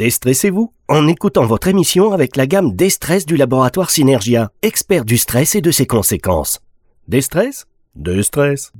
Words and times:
Déstressez-vous 0.00 0.72
en 0.88 1.08
écoutant 1.08 1.44
votre 1.44 1.68
émission 1.68 2.12
avec 2.12 2.36
la 2.36 2.46
gamme 2.46 2.74
Destress 2.74 3.26
du 3.26 3.36
laboratoire 3.36 3.90
Synergia, 3.90 4.50
expert 4.62 5.04
du 5.04 5.18
stress 5.18 5.54
et 5.56 5.60
de 5.60 5.70
ses 5.70 5.86
conséquences. 5.86 6.60
Destress 7.06 7.66
Destress. 7.96 8.72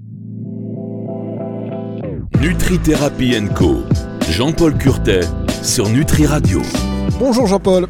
Nutri-Thérapie 2.40 3.34
Co. 3.54 3.82
Jean-Paul 4.30 4.78
Curtet 4.78 5.20
sur 5.62 5.90
Nutri 5.90 6.24
Radio. 6.24 6.62
Bonjour 7.18 7.46
Jean-Paul. 7.46 7.86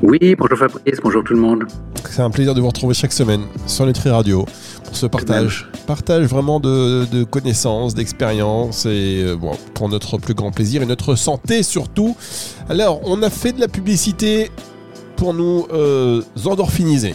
Oui, 0.00 0.36
bonjour 0.38 0.56
Fabrice, 0.56 1.00
bonjour 1.02 1.24
tout 1.24 1.34
le 1.34 1.40
monde. 1.40 1.64
C'est 2.08 2.22
un 2.22 2.30
plaisir 2.30 2.54
de 2.54 2.60
vous 2.60 2.68
retrouver 2.68 2.94
chaque 2.94 3.12
semaine 3.12 3.42
sur 3.66 3.86
Nutri 3.86 4.08
Radio 4.08 4.46
pour 4.92 4.98
ce 4.98 5.06
partage. 5.06 5.68
Partage 5.86 6.26
vraiment 6.26 6.60
de, 6.60 7.24
connaissances, 7.24 7.94
d'expériences 7.94 8.84
et 8.84 9.22
euh, 9.22 9.36
bon, 9.36 9.52
pour 9.72 9.88
notre 9.88 10.18
plus 10.18 10.34
grand 10.34 10.50
plaisir 10.50 10.82
et 10.82 10.86
notre 10.86 11.14
santé 11.14 11.62
surtout. 11.62 12.14
Alors, 12.68 13.00
on 13.04 13.22
a 13.22 13.30
fait 13.30 13.52
de 13.52 13.60
la 13.60 13.68
publicité 13.68 14.50
pour 15.16 15.32
nous 15.32 15.66
euh, 15.72 16.22
endorphiniser. 16.44 17.14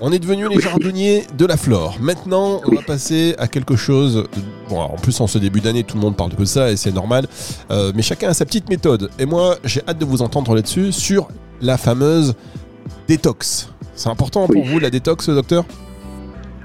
On 0.00 0.12
est 0.12 0.18
devenus 0.18 0.48
les 0.50 0.60
jardiniers 0.60 1.24
de 1.36 1.46
la 1.46 1.56
flore. 1.56 1.96
Maintenant, 1.98 2.60
on 2.66 2.74
va 2.74 2.82
passer 2.82 3.34
à 3.38 3.48
quelque 3.48 3.74
chose. 3.74 4.24
Bon, 4.68 4.78
en 4.78 4.96
plus, 4.96 5.18
en 5.22 5.26
ce 5.26 5.38
début 5.38 5.60
d'année, 5.60 5.84
tout 5.84 5.96
le 5.96 6.02
monde 6.02 6.14
parle 6.14 6.34
de 6.36 6.44
ça 6.44 6.70
et 6.70 6.76
c'est 6.76 6.92
normal. 6.92 7.26
Euh, 7.70 7.90
mais 7.94 8.02
chacun 8.02 8.28
a 8.28 8.34
sa 8.34 8.44
petite 8.44 8.68
méthode. 8.68 9.10
Et 9.18 9.24
moi, 9.24 9.56
j'ai 9.64 9.80
hâte 9.88 9.98
de 9.98 10.04
vous 10.04 10.20
entendre 10.20 10.54
là-dessus 10.54 10.92
sur 10.92 11.28
la 11.62 11.78
fameuse 11.78 12.34
détox. 13.08 13.70
C'est 13.94 14.10
important 14.10 14.46
pour 14.46 14.62
vous 14.62 14.78
la 14.78 14.90
détox, 14.90 15.30
docteur? 15.30 15.64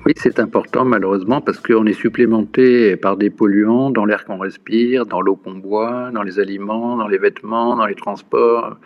Oui, 0.06 0.14
c'est 0.18 0.40
important 0.40 0.84
malheureusement 0.84 1.40
parce 1.40 1.60
qu'on 1.60 1.86
est 1.86 1.94
supplémenté 1.94 2.98
par 2.98 3.16
des 3.16 3.30
polluants 3.30 3.90
dans 3.90 4.04
l'air 4.04 4.26
qu'on 4.26 4.38
respire, 4.38 5.06
dans 5.06 5.22
l'eau 5.22 5.36
qu'on 5.38 5.54
boit, 5.54 6.12
dans 6.14 6.24
les 6.24 6.40
aliments, 6.40 6.98
dans 6.98 7.08
les 7.08 7.18
vêtements, 7.18 7.78
dans 7.78 7.86
les 7.86 7.96
transports, 7.96 8.78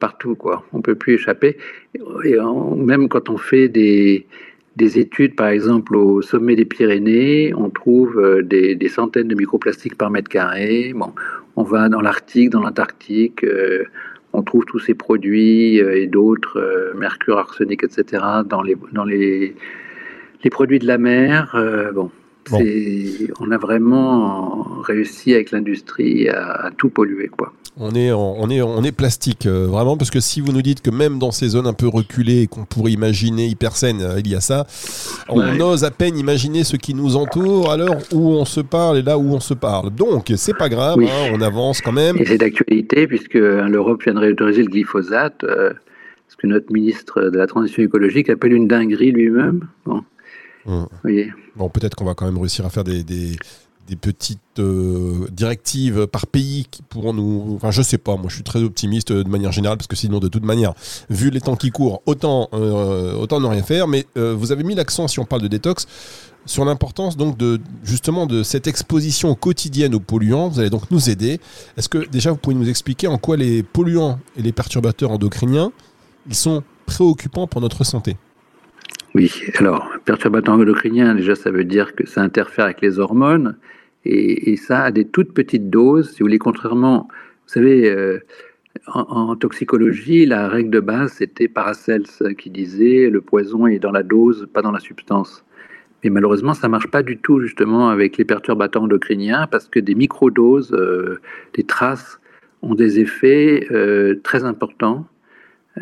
partout 0.00 0.34
quoi. 0.34 0.64
On 0.72 0.82
peut 0.82 0.96
plus 0.96 1.14
échapper. 1.14 1.56
Et 2.24 2.36
même 2.76 3.08
quand 3.08 3.28
on 3.28 3.36
fait 3.36 3.68
des, 3.68 4.26
des 4.74 4.98
études, 4.98 5.36
par 5.36 5.48
exemple 5.48 5.94
au 5.96 6.20
sommet 6.20 6.56
des 6.56 6.64
Pyrénées, 6.64 7.54
on 7.54 7.70
trouve 7.70 8.18
euh, 8.18 8.42
des, 8.42 8.74
des 8.74 8.88
centaines 8.88 9.28
de 9.28 9.36
microplastiques 9.36 9.96
par 9.96 10.10
mètre 10.10 10.28
carré. 10.28 10.92
Bon, 10.96 11.12
on 11.54 11.62
va 11.62 11.88
dans 11.88 12.00
l'Arctique, 12.00 12.50
dans 12.50 12.60
l'Antarctique. 12.60 13.44
Euh, 13.44 13.84
on 14.32 14.42
trouve 14.42 14.64
tous 14.64 14.78
ces 14.80 14.94
produits 14.94 15.80
euh, 15.80 16.00
et 16.00 16.06
d'autres, 16.06 16.92
mercure, 16.96 17.38
arsenic, 17.38 17.84
etc., 17.84 18.24
dans 18.46 18.62
les, 18.62 18.76
dans 18.92 19.04
les, 19.04 19.54
les 20.42 20.50
produits 20.50 20.78
de 20.78 20.86
la 20.86 20.98
mer, 20.98 21.52
euh, 21.54 21.92
bon, 21.92 22.10
on 22.52 23.50
a 23.50 23.58
vraiment 23.58 24.66
réussi 24.82 25.34
avec 25.34 25.50
l'industrie 25.50 26.28
à, 26.28 26.70
tout 26.76 26.88
polluer, 26.88 27.28
quoi. 27.28 27.52
On 27.76 27.94
est, 27.94 28.10
on 28.12 28.50
est, 28.50 28.60
on 28.60 28.82
est 28.82 28.92
plastique, 28.92 29.46
euh, 29.46 29.66
vraiment, 29.66 29.96
parce 29.96 30.10
que 30.10 30.18
si 30.18 30.40
vous 30.40 30.52
nous 30.52 30.60
dites 30.60 30.82
que 30.82 30.90
même 30.90 31.18
dans 31.18 31.30
ces 31.30 31.50
zones 31.50 31.68
un 31.68 31.72
peu 31.72 31.86
reculées 31.86 32.48
qu'on 32.48 32.64
pourrait 32.64 32.90
imaginer 32.90 33.46
hyper 33.46 33.76
saines, 33.76 34.02
euh, 34.02 34.18
il 34.18 34.28
y 34.28 34.34
a 34.34 34.40
ça, 34.40 34.66
on 35.28 35.58
ose 35.60 35.84
à 35.84 35.90
peine 35.90 36.18
imaginer 36.18 36.64
ce 36.64 36.76
qui 36.76 36.94
nous 36.94 37.16
entoure 37.16 37.70
à 37.70 37.76
l'heure 37.76 37.98
où 38.12 38.32
on 38.32 38.44
se 38.44 38.60
parle 38.60 38.98
et 38.98 39.02
là 39.02 39.16
où 39.16 39.32
on 39.32 39.40
se 39.40 39.54
parle. 39.54 39.90
Donc, 39.90 40.32
c'est 40.36 40.56
pas 40.56 40.68
grave, 40.68 40.98
hein, 41.00 41.30
on 41.32 41.40
avance 41.40 41.80
quand 41.80 41.92
même. 41.92 42.16
Et 42.18 42.26
c'est 42.26 42.38
d'actualité, 42.38 43.06
puisque 43.06 43.36
hein, 43.36 43.68
l'Europe 43.68 44.02
viendrait 44.02 44.32
autoriser 44.32 44.62
le 44.62 44.68
glyphosate, 44.68 45.42
ce 45.42 46.36
que 46.36 46.48
notre 46.48 46.72
ministre 46.72 47.22
de 47.22 47.38
la 47.38 47.46
Transition 47.46 47.82
écologique 47.82 48.28
appelle 48.30 48.52
une 48.52 48.66
dinguerie 48.66 49.12
lui-même. 49.12 49.68
Bon. 49.86 50.02
Mmh. 50.66 50.84
Bon, 51.56 51.68
peut-être 51.68 51.94
qu'on 51.94 52.04
va 52.04 52.14
quand 52.14 52.26
même 52.26 52.38
réussir 52.38 52.66
à 52.66 52.70
faire 52.70 52.84
des, 52.84 53.02
des, 53.02 53.36
petites 54.00 54.38
euh, 54.60 55.26
directives 55.32 56.06
par 56.06 56.28
pays 56.28 56.66
qui 56.70 56.82
pourront 56.82 57.12
nous. 57.12 57.54
Enfin, 57.56 57.72
je 57.72 57.82
sais 57.82 57.98
pas, 57.98 58.16
moi 58.16 58.26
je 58.28 58.36
suis 58.36 58.44
très 58.44 58.62
optimiste 58.62 59.10
de 59.12 59.28
manière 59.28 59.50
générale 59.50 59.78
parce 59.78 59.88
que 59.88 59.96
sinon, 59.96 60.20
de 60.20 60.28
toute 60.28 60.44
manière, 60.44 60.74
vu 61.08 61.30
les 61.30 61.40
temps 61.40 61.56
qui 61.56 61.70
courent, 61.70 62.00
autant, 62.06 62.48
euh, 62.52 63.14
autant 63.14 63.40
ne 63.40 63.46
rien 63.46 63.64
faire. 63.64 63.88
Mais 63.88 64.06
euh, 64.16 64.32
vous 64.32 64.52
avez 64.52 64.62
mis 64.62 64.76
l'accent, 64.76 65.08
si 65.08 65.18
on 65.18 65.24
parle 65.24 65.42
de 65.42 65.48
détox, 65.48 65.88
sur 66.46 66.64
l'importance 66.64 67.16
donc 67.16 67.36
de 67.36 67.60
justement 67.82 68.26
de 68.26 68.42
cette 68.42 68.66
exposition 68.66 69.34
quotidienne 69.34 69.94
aux 69.94 70.00
polluants. 70.00 70.48
Vous 70.48 70.60
allez 70.60 70.70
donc 70.70 70.90
nous 70.90 71.10
aider. 71.10 71.40
Est-ce 71.76 71.88
que 71.88 72.08
déjà 72.08 72.30
vous 72.30 72.38
pouvez 72.38 72.54
nous 72.54 72.68
expliquer 72.68 73.08
en 73.08 73.18
quoi 73.18 73.36
les 73.36 73.62
polluants 73.62 74.20
et 74.36 74.42
les 74.42 74.52
perturbateurs 74.52 75.10
endocriniens 75.10 75.72
ils 76.28 76.34
sont 76.34 76.62
préoccupants 76.86 77.46
pour 77.46 77.60
notre 77.60 77.82
santé? 77.82 78.16
Oui, 79.14 79.32
alors, 79.58 79.90
perturbateur 80.04 80.54
endocrinien, 80.54 81.14
déjà, 81.14 81.34
ça 81.34 81.50
veut 81.50 81.64
dire 81.64 81.94
que 81.94 82.06
ça 82.06 82.22
interfère 82.22 82.66
avec 82.66 82.80
les 82.80 82.98
hormones, 82.98 83.56
et, 84.04 84.56
ça 84.56 84.84
a 84.84 84.90
des 84.90 85.04
toutes 85.04 85.34
petites 85.34 85.68
doses, 85.68 86.10
si 86.10 86.20
vous 86.20 86.26
voulez, 86.26 86.38
contrairement, 86.38 87.08
vous 87.10 87.52
savez, 87.52 87.90
euh, 87.90 88.20
en, 88.86 89.34
toxicologie, 89.36 90.26
la 90.26 90.48
règle 90.48 90.70
de 90.70 90.80
base, 90.80 91.12
c'était 91.12 91.48
Paracels 91.48 92.06
qui 92.38 92.50
disait 92.50 93.10
le 93.10 93.20
poison 93.20 93.66
est 93.66 93.78
dans 93.78 93.90
la 93.90 94.02
dose, 94.02 94.48
pas 94.52 94.62
dans 94.62 94.70
la 94.70 94.78
substance. 94.78 95.44
Mais 96.02 96.10
malheureusement, 96.10 96.54
ça 96.54 96.68
marche 96.68 96.86
pas 96.86 97.02
du 97.02 97.18
tout, 97.18 97.40
justement, 97.40 97.90
avec 97.90 98.16
les 98.16 98.24
perturbateurs 98.24 98.82
endocriniens, 98.82 99.46
parce 99.48 99.68
que 99.68 99.80
des 99.80 99.94
microdoses, 99.94 100.72
euh, 100.72 101.20
des 101.54 101.64
traces, 101.64 102.20
ont 102.62 102.74
des 102.74 103.00
effets 103.00 103.66
euh, 103.70 104.20
très 104.22 104.44
importants 104.44 105.06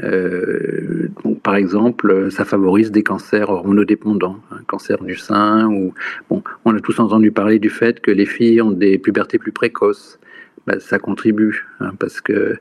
euh, 0.03 1.09
par 1.43 1.57
exemple, 1.57 2.31
ça 2.31 2.45
favorise 2.45 2.93
des 2.93 3.03
cancers 3.03 3.49
hormonodépendants, 3.49 4.39
un 4.51 4.57
hein, 4.57 4.61
cancer 4.67 5.03
du 5.03 5.17
sein, 5.17 5.67
ou 5.69 5.95
bon, 6.29 6.43
on 6.65 6.77
a 6.77 6.81
tous 6.81 7.01
entendu 7.01 7.33
parler 7.33 7.59
du 7.59 7.71
fait 7.71 8.01
que 8.01 8.11
les 8.11 8.27
filles 8.27 8.61
ont 8.61 8.71
des 8.71 8.99
pubertés 8.99 9.39
plus 9.39 9.53
précoces. 9.53 10.19
Ben, 10.67 10.79
ça 10.79 10.99
contribue, 10.99 11.67
hein, 11.81 11.93
parce 11.99 12.21
que 12.21 12.59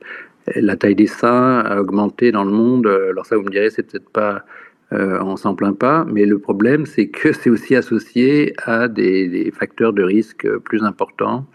la 0.55 0.77
taille 0.77 0.95
des 0.95 1.07
seins 1.07 1.59
a 1.59 1.81
augmenté 1.81 2.31
dans 2.31 2.45
le 2.45 2.51
monde. 2.51 2.87
Alors 2.87 3.25
ça, 3.25 3.35
vous 3.35 3.43
me 3.43 3.49
direz, 3.49 3.69
c'est 3.69 3.83
peut-être 3.83 4.09
pas, 4.09 4.45
euh, 4.93 5.19
on 5.21 5.35
s'en 5.35 5.55
plaint 5.55 5.77
pas, 5.77 6.05
mais 6.09 6.25
le 6.25 6.39
problème, 6.39 6.85
c'est 6.85 7.07
que 7.07 7.33
c'est 7.33 7.49
aussi 7.49 7.75
associé 7.75 8.53
à 8.63 8.87
des, 8.87 9.51
facteurs 9.53 9.91
de 9.91 10.03
risque 10.03 10.47
plus 10.59 10.83
importants. 10.83 11.45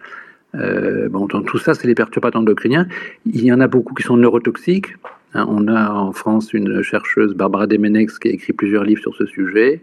Euh, 0.55 1.09
bon, 1.09 1.27
tout 1.27 1.59
ça, 1.59 1.75
c'est 1.75 1.89
les 1.89 1.95
perturbateurs 1.95 2.43
endocriniens. 2.43 2.87
Il 3.25 3.43
y 3.43 3.53
en 3.53 3.61
a 3.61 3.69
beaucoup 3.69 3.95
qui 3.95 4.03
sont 4.03 4.19
neurotoxiques. 4.19 4.95
Hein, 5.35 5.47
on 5.49 5.67
a 5.69 5.91
en 5.91 6.13
France 6.13 6.53
une 6.53 6.83
chercheuse, 6.83 7.35
Barbara 7.35 7.67
Demenex, 7.67 8.19
qui 8.19 8.29
a 8.29 8.33
écrit 8.33 8.53
plusieurs 8.53 8.85
livres 8.85 9.01
sur 9.01 9.15
ce 9.15 9.27
sujet. 9.27 9.83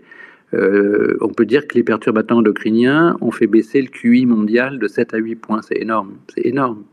Euh, 0.54 1.18
on 1.22 1.30
peut 1.30 1.46
dire 1.46 1.68
que 1.68 1.76
les 1.76 1.84
perturbateurs 1.84 2.38
endocriniens 2.38 3.18
ont 3.22 3.32
fait 3.32 3.48
baisser 3.48 3.82
le 3.82 3.88
QI 3.88 4.26
mondial 4.26 4.80
de 4.80 4.88
7 4.88 5.14
à 5.14 5.18
8 5.18 5.36
points. 5.36 5.62
C'est 5.62 5.78
énorme. 5.78 6.18
C'est 6.34 6.46
énorme. 6.46 6.84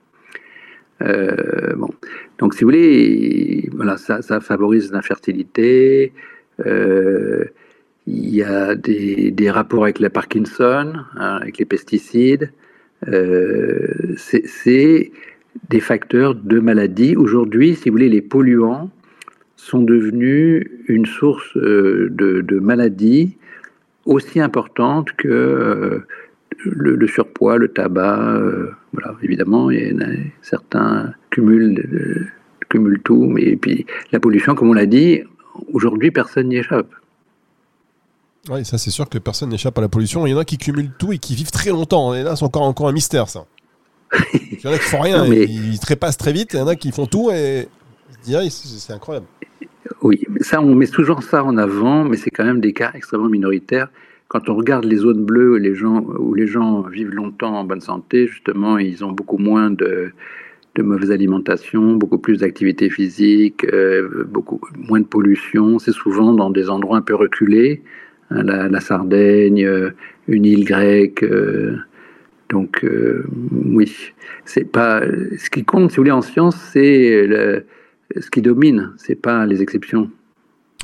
Euh, 1.02 1.74
bon. 1.76 1.90
Donc, 2.38 2.54
si 2.54 2.64
vous 2.64 2.68
voulez, 2.68 3.68
voilà, 3.72 3.96
ça, 3.96 4.40
favorise 4.40 4.92
l'infertilité. 4.92 6.12
Euh, 6.64 7.44
il 8.06 8.34
y 8.34 8.42
a 8.42 8.74
des, 8.74 9.50
rapports 9.50 9.84
avec 9.84 10.00
la 10.00 10.10
Parkinson, 10.10 10.92
hein, 11.16 11.38
avec 11.40 11.58
les 11.58 11.64
pesticides. 11.64 12.52
c'est 14.16 15.12
des 15.68 15.80
facteurs 15.80 16.34
de 16.34 16.60
maladie. 16.60 17.16
Aujourd'hui, 17.16 17.74
si 17.74 17.88
vous 17.88 17.94
voulez, 17.94 18.08
les 18.08 18.22
polluants 18.22 18.90
sont 19.56 19.80
devenus 19.80 20.68
une 20.88 21.06
source 21.06 21.56
euh, 21.56 22.08
de, 22.10 22.40
de 22.42 22.58
maladies 22.60 23.36
aussi 24.04 24.40
importante 24.40 25.12
que 25.12 25.28
euh, 25.28 26.06
le, 26.64 27.06
surpoids, 27.06 27.58
le 27.58 27.68
tabac. 27.68 28.36
Euh, 28.36 28.70
voilà, 28.92 29.14
évidemment, 29.22 29.70
il 29.70 29.88
y 29.88 29.94
en 29.94 30.00
a, 30.00 30.12
certains 30.42 31.12
cumulent, 31.30 32.28
cumulent 32.68 33.02
tout, 33.02 33.26
mais 33.26 33.56
puis 33.56 33.86
la 34.12 34.20
pollution, 34.20 34.54
comme 34.54 34.70
on 34.70 34.74
l'a 34.74 34.86
dit, 34.86 35.22
aujourd'hui, 35.72 36.10
personne 36.10 36.48
n'y 36.48 36.56
échappe. 36.56 36.94
Oui, 38.48 38.64
ça 38.64 38.78
c'est 38.78 38.90
sûr 38.90 39.08
que 39.08 39.18
personne 39.18 39.50
n'échappe 39.50 39.76
à 39.76 39.80
la 39.80 39.88
pollution. 39.88 40.24
Il 40.26 40.30
y 40.30 40.34
en 40.34 40.38
a 40.38 40.44
qui 40.44 40.56
cumulent 40.56 40.92
tout 40.98 41.12
et 41.12 41.18
qui 41.18 41.34
vivent 41.34 41.50
très 41.50 41.70
longtemps. 41.70 42.14
Et 42.14 42.22
là, 42.22 42.36
c'est 42.36 42.44
encore, 42.44 42.62
encore 42.62 42.88
un 42.88 42.92
mystère, 42.92 43.28
ça. 43.28 43.44
Il 44.66 44.70
y 44.70 44.72
en 44.72 44.74
a 44.74 44.78
qui 44.78 44.88
font 44.88 45.00
rien, 45.00 45.24
ils 45.26 45.78
trépassent 45.78 46.16
très 46.16 46.32
vite, 46.32 46.54
il 46.54 46.58
y 46.58 46.60
en 46.60 46.66
a 46.66 46.74
qui 46.74 46.90
font 46.90 47.06
tout 47.06 47.30
et 47.30 47.68
c'est 48.50 48.92
incroyable. 48.92 49.26
Oui, 50.02 50.20
ça, 50.40 50.60
on 50.60 50.74
met 50.74 50.88
toujours 50.88 51.22
ça 51.22 51.44
en 51.44 51.56
avant, 51.56 52.02
mais 52.04 52.16
c'est 52.16 52.30
quand 52.30 52.44
même 52.44 52.60
des 52.60 52.72
cas 52.72 52.90
extrêmement 52.94 53.28
minoritaires. 53.28 53.88
Quand 54.26 54.48
on 54.48 54.56
regarde 54.56 54.84
les 54.84 54.96
zones 54.96 55.24
bleues 55.24 55.52
où 55.52 55.56
les 55.56 55.76
gens, 55.76 56.04
où 56.18 56.34
les 56.34 56.48
gens 56.48 56.82
vivent 56.82 57.14
longtemps 57.14 57.54
en 57.54 57.62
bonne 57.62 57.80
santé, 57.80 58.26
justement, 58.26 58.76
ils 58.78 59.04
ont 59.04 59.12
beaucoup 59.12 59.38
moins 59.38 59.70
de, 59.70 60.10
de 60.74 60.82
mauvaise 60.82 61.12
alimentation, 61.12 61.94
beaucoup 61.94 62.18
plus 62.18 62.38
d'activité 62.38 62.90
physique, 62.90 63.64
euh, 63.72 64.24
beaucoup 64.24 64.60
moins 64.76 64.98
de 64.98 65.06
pollution. 65.06 65.78
C'est 65.78 65.92
souvent 65.92 66.32
dans 66.32 66.50
des 66.50 66.68
endroits 66.68 66.96
un 66.96 67.02
peu 67.02 67.14
reculés, 67.14 67.82
hein, 68.30 68.42
la, 68.42 68.80
Sardaigne, 68.80 69.64
euh, 69.64 69.90
une 70.26 70.44
île 70.44 70.64
grecque. 70.64 71.22
Euh, 71.22 71.76
donc 72.48 72.84
euh, 72.84 73.26
oui, 73.52 73.92
c'est 74.44 74.64
pas 74.64 75.02
ce 75.02 75.50
qui 75.50 75.64
compte, 75.64 75.90
si 75.90 75.96
vous 75.96 76.02
voulez, 76.02 76.12
en 76.12 76.22
science, 76.22 76.56
c'est 76.72 77.26
ce 78.18 78.30
qui 78.30 78.42
domine, 78.42 78.92
c'est 78.98 79.16
pas 79.16 79.46
les 79.46 79.62
exceptions. 79.62 80.10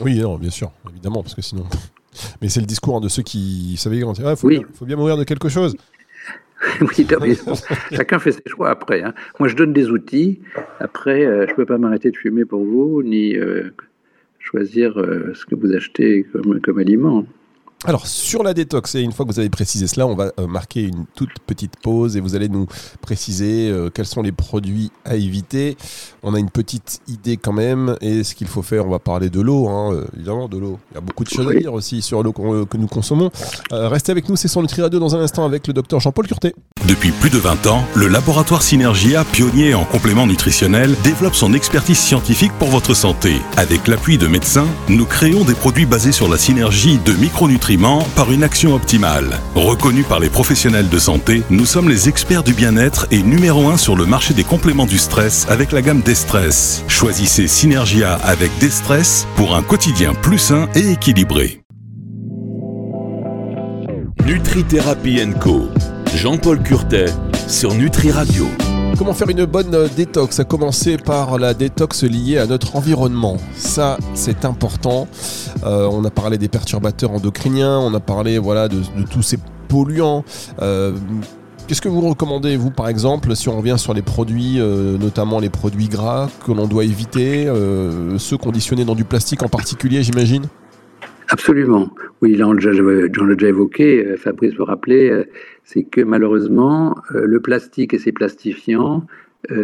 Oui, 0.01 0.19
non, 0.19 0.39
bien 0.39 0.51
sûr, 0.51 0.73
évidemment, 0.91 1.23
parce 1.23 1.35
que 1.35 1.43
sinon. 1.43 1.65
Mais 2.43 2.49
c'est 2.49 2.61
le 2.61 2.67
discours 2.67 3.01
de 3.01 3.09
ceux 3.09 3.23
qui, 3.23 3.73
vous 3.73 3.77
savez, 3.77 3.99
il 3.99 4.37
faut, 4.37 4.49
bien, 4.49 4.61
faut 4.75 4.85
bien 4.85 4.97
mourir 4.97 5.17
de 5.17 5.25
quelque 5.25 5.49
chose. 5.49 5.77
oui, 6.81 7.07
chacun 7.91 8.19
fait 8.19 8.33
ses 8.33 8.43
choix 8.47 8.71
après. 8.71 9.03
Hein. 9.03 9.15
Moi, 9.39 9.49
je 9.49 9.57
donne 9.57 9.73
des 9.73 9.89
outils. 9.91 10.41
Après, 10.79 11.23
je 11.23 11.51
ne 11.51 11.55
peux 11.55 11.65
pas 11.65 11.79
m'arrêter 11.79 12.11
de 12.11 12.17
fumer 12.17 12.45
pour 12.45 12.63
vous, 12.63 13.03
ni 13.03 13.35
choisir 14.39 14.95
ce 14.95 15.45
que 15.47 15.55
vous 15.55 15.73
achetez 15.73 16.25
comme, 16.25 16.61
comme 16.61 16.79
aliment. 16.79 17.27
Alors 17.85 18.07
sur 18.07 18.45
la 18.45 18.55
détox, 18.55 18.95
et 18.95 19.01
une 19.01 19.11
fois 19.11 19.27
que 19.27 19.33
vous 19.33 19.41
avez 19.41 19.51
précisé 19.51 19.89
cela, 19.89 20.07
on 20.07 20.15
va 20.15 20.31
euh, 20.39 20.47
marquer 20.47 20.83
une 20.83 21.05
toute 21.17 21.41
petite 21.47 21.73
pause 21.83 22.17
et 22.17 22.21
vous 22.21 22.37
allez 22.37 22.49
nous 22.49 22.67
préciser 23.01 23.71
euh, 23.71 23.91
quels 23.93 24.07
sont 24.07 24.23
les 24.23 24.31
produits 24.31 24.93
à 25.05 25.17
éviter. 25.17 25.77
On 26.23 26.35
a 26.35 26.39
une 26.39 26.51
petite 26.51 27.01
idée 27.09 27.37
quand 27.37 27.53
même, 27.53 27.97
et 28.01 28.23
ce 28.23 28.37
qu'il 28.37 28.47
faut 28.47 28.63
faire, 28.63 28.87
on 28.87 28.91
va 28.91 29.01
parler 29.01 29.31
de 29.31 29.41
l'eau, 29.41 29.69
hein, 29.69 29.95
euh, 29.95 30.05
évidemment 30.15 30.49
de 30.49 30.59
l'eau. 30.59 30.79
Il 30.93 30.95
y 30.95 30.99
a 30.99 31.01
beaucoup 31.01 31.25
de 31.25 31.31
choses 31.31 31.49
à 31.49 31.59
dire 31.59 31.75
aussi 31.75 32.03
sur 32.03 32.23
l'eau 32.23 32.33
que 32.33 32.77
nous 32.77 32.87
consommons. 32.87 33.31
restez 33.73 34.13
avec 34.13 34.29
nous, 34.29 34.37
c'est 34.37 34.47
son 34.47 34.63
Nutri 34.63 34.81
Radio 34.81 35.01
dans 35.01 35.17
un 35.17 35.21
instant 35.21 35.45
avec 35.45 35.67
le 35.67 35.73
docteur 35.73 35.99
Jean-Paul 35.99 36.29
Curté. 36.29 36.55
Depuis 36.87 37.11
plus 37.11 37.31
de 37.31 37.39
20 37.39 37.67
ans, 37.67 37.85
le 37.97 38.07
laboratoire 38.07 38.63
Synergia, 38.63 39.25
pionnier 39.25 39.75
en 39.75 39.85
compléments 39.85 40.27
nutritionnels, 40.29 40.95
développe 41.03 41.35
son 41.35 41.53
expertise 41.53 41.99
scientifique 41.99 42.53
pour 42.61 42.69
votre 42.69 42.95
santé. 42.95 43.35
Avec 43.57 43.89
l'appui 43.89 44.19
de 44.19 44.29
médecins, 44.29 44.67
nous 44.89 45.07
créons 45.07 45.45
des 45.45 45.55
produits 45.55 45.87
basés 45.87 46.13
sur 46.13 46.29
la 46.29 46.39
synergie 46.39 46.99
de 47.05 47.13
par 48.17 48.31
une 48.31 48.45
action 48.45 48.75
optimale. 48.75 49.39
Reconnus 49.55 50.07
par 50.07 50.21
les 50.21 50.29
professionnels 50.29 50.89
de 50.89 50.99
santé, 50.99 51.43
nous 51.51 51.65
sommes 51.65 51.89
les 51.89 52.09
experts 52.09 52.43
du 52.43 52.53
bien-être 52.53 53.07
et 53.11 53.23
numéro 53.23 53.69
1 53.69 53.77
sur 53.77 53.97
le 53.97 54.05
marché 54.05 54.35
des 54.35 54.45
compléments 54.45 54.87
du 54.87 54.99
stress 54.99 55.47
avec 55.49 55.73
la 55.73 55.81
gamme 55.81 56.01
Destress. 56.01 56.85
Choisissez 56.87 57.49
Synergia 57.49 58.15
avec 58.25 58.51
Destress 58.59 59.27
pour 59.37 59.57
un 59.57 59.63
quotidien 59.63 60.13
plus 60.13 60.39
sain 60.39 60.69
et 60.75 60.93
équilibré. 60.93 61.63
Nutri 64.27 64.65
Thérapie 64.65 65.21
Co. 65.41 65.69
Jean-Paul 66.15 66.63
Curtet 66.63 67.07
sur 67.49 67.75
Nutri 67.75 68.11
Radio. 68.11 68.47
Comment 69.03 69.15
faire 69.15 69.31
une 69.31 69.47
bonne 69.47 69.75
euh, 69.75 69.89
détox 69.89 70.39
À 70.39 70.45
commencer 70.45 70.97
par 70.97 71.37
la 71.37 71.55
détox 71.55 72.05
liée 72.05 72.39
à 72.39 72.47
notre 72.47 72.77
environnement. 72.77 73.37
Ça, 73.57 73.99
c'est 74.15 74.45
important. 74.45 75.09
Euh, 75.65 75.89
on 75.91 76.05
a 76.05 76.11
parlé 76.11 76.39
des 76.39 76.47
perturbateurs 76.47 77.11
endocriniens, 77.11 77.81
on 77.81 77.93
a 77.95 77.99
parlé 77.99 78.39
voilà, 78.39 78.69
de, 78.69 78.81
tous 79.11 79.23
ces 79.23 79.39
polluants. 79.67 80.23
Euh, 80.63 80.93
qu'est-ce 81.67 81.81
que 81.81 81.89
vous 81.89 82.09
recommandez, 82.09 82.57
vous, 82.57 82.71
par 82.71 82.87
exemple, 82.87 83.35
si 83.35 83.49
on 83.49 83.57
revient 83.57 83.75
sur 83.77 83.93
les 83.93 84.03
produits, 84.03 84.61
notamment 84.61 85.41
les 85.41 85.51
produits 85.51 85.89
gras 85.89 86.29
que 86.47 86.53
l'on 86.53 86.69
doit 86.69 86.85
éviter, 86.85 87.53
ceux 88.19 88.37
conditionnés 88.37 88.85
dans 88.85 88.95
du 88.95 89.05
plastique 89.05 89.43
en 89.43 89.49
particulier, 89.49 90.05
j'imagine? 90.05 90.47
Absolument. 91.33 91.89
Oui, 92.21 92.37
là, 92.37 92.47
on 92.47 92.53
l'a 92.53 92.61
déjà 92.61 93.49
évoqué, 93.49 94.07
euh, 94.07 94.17
Fabrice 94.19 94.55
vous 94.55 94.67
rappeler, 94.67 95.09
euh, 95.09 95.25
c'est 95.65 95.83
que 95.83 96.03
malheureusement, 96.03 96.95
euh, 97.15 97.25
le 97.25 97.41
plastique 97.41 97.95
et 97.95 97.99
ses 97.99 98.13
plastifiants 98.13 99.07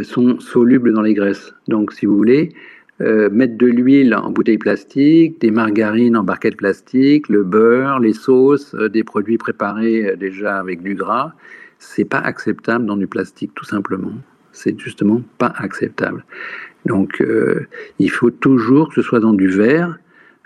sont 0.03 0.41
solubles 0.41 0.93
dans 0.93 1.03
les 1.03 1.15
graisses. 1.15 1.55
Donc, 1.69 1.93
si 1.93 2.05
vous 2.05 2.17
voulez, 2.17 2.49
mettre 2.99 3.57
de 3.57 3.67
l'huile 3.67 4.13
en 4.13 4.31
bouteille 4.31 4.59
plastique, 4.59 5.41
des 5.41 5.53
margarines 5.53 6.17
en 6.17 6.25
barquette 6.25 6.57
plastique, 6.57 7.29
le 7.29 7.45
beurre, 7.45 8.01
les 8.01 8.13
sauces, 8.13 8.75
des 8.75 9.05
produits 9.05 9.39
préparés 9.39 10.17
déjà 10.19 10.59
avec 10.59 10.83
du 10.83 10.97
gras, 10.97 11.33
c'est 11.79 12.05
pas 12.05 12.19
acceptable 12.19 12.87
dans 12.87 12.97
du 12.97 13.07
plastique, 13.07 13.53
tout 13.55 13.65
simplement. 13.65 14.15
C'est 14.51 14.77
justement 14.81 15.23
pas 15.39 15.53
acceptable. 15.59 16.25
Donc, 16.85 17.23
il 18.01 18.11
faut 18.11 18.33
toujours 18.33 18.89
que 18.89 18.97
ce 18.97 19.03
soit 19.03 19.21
dans 19.21 19.33
du 19.33 19.47
verre 19.47 19.97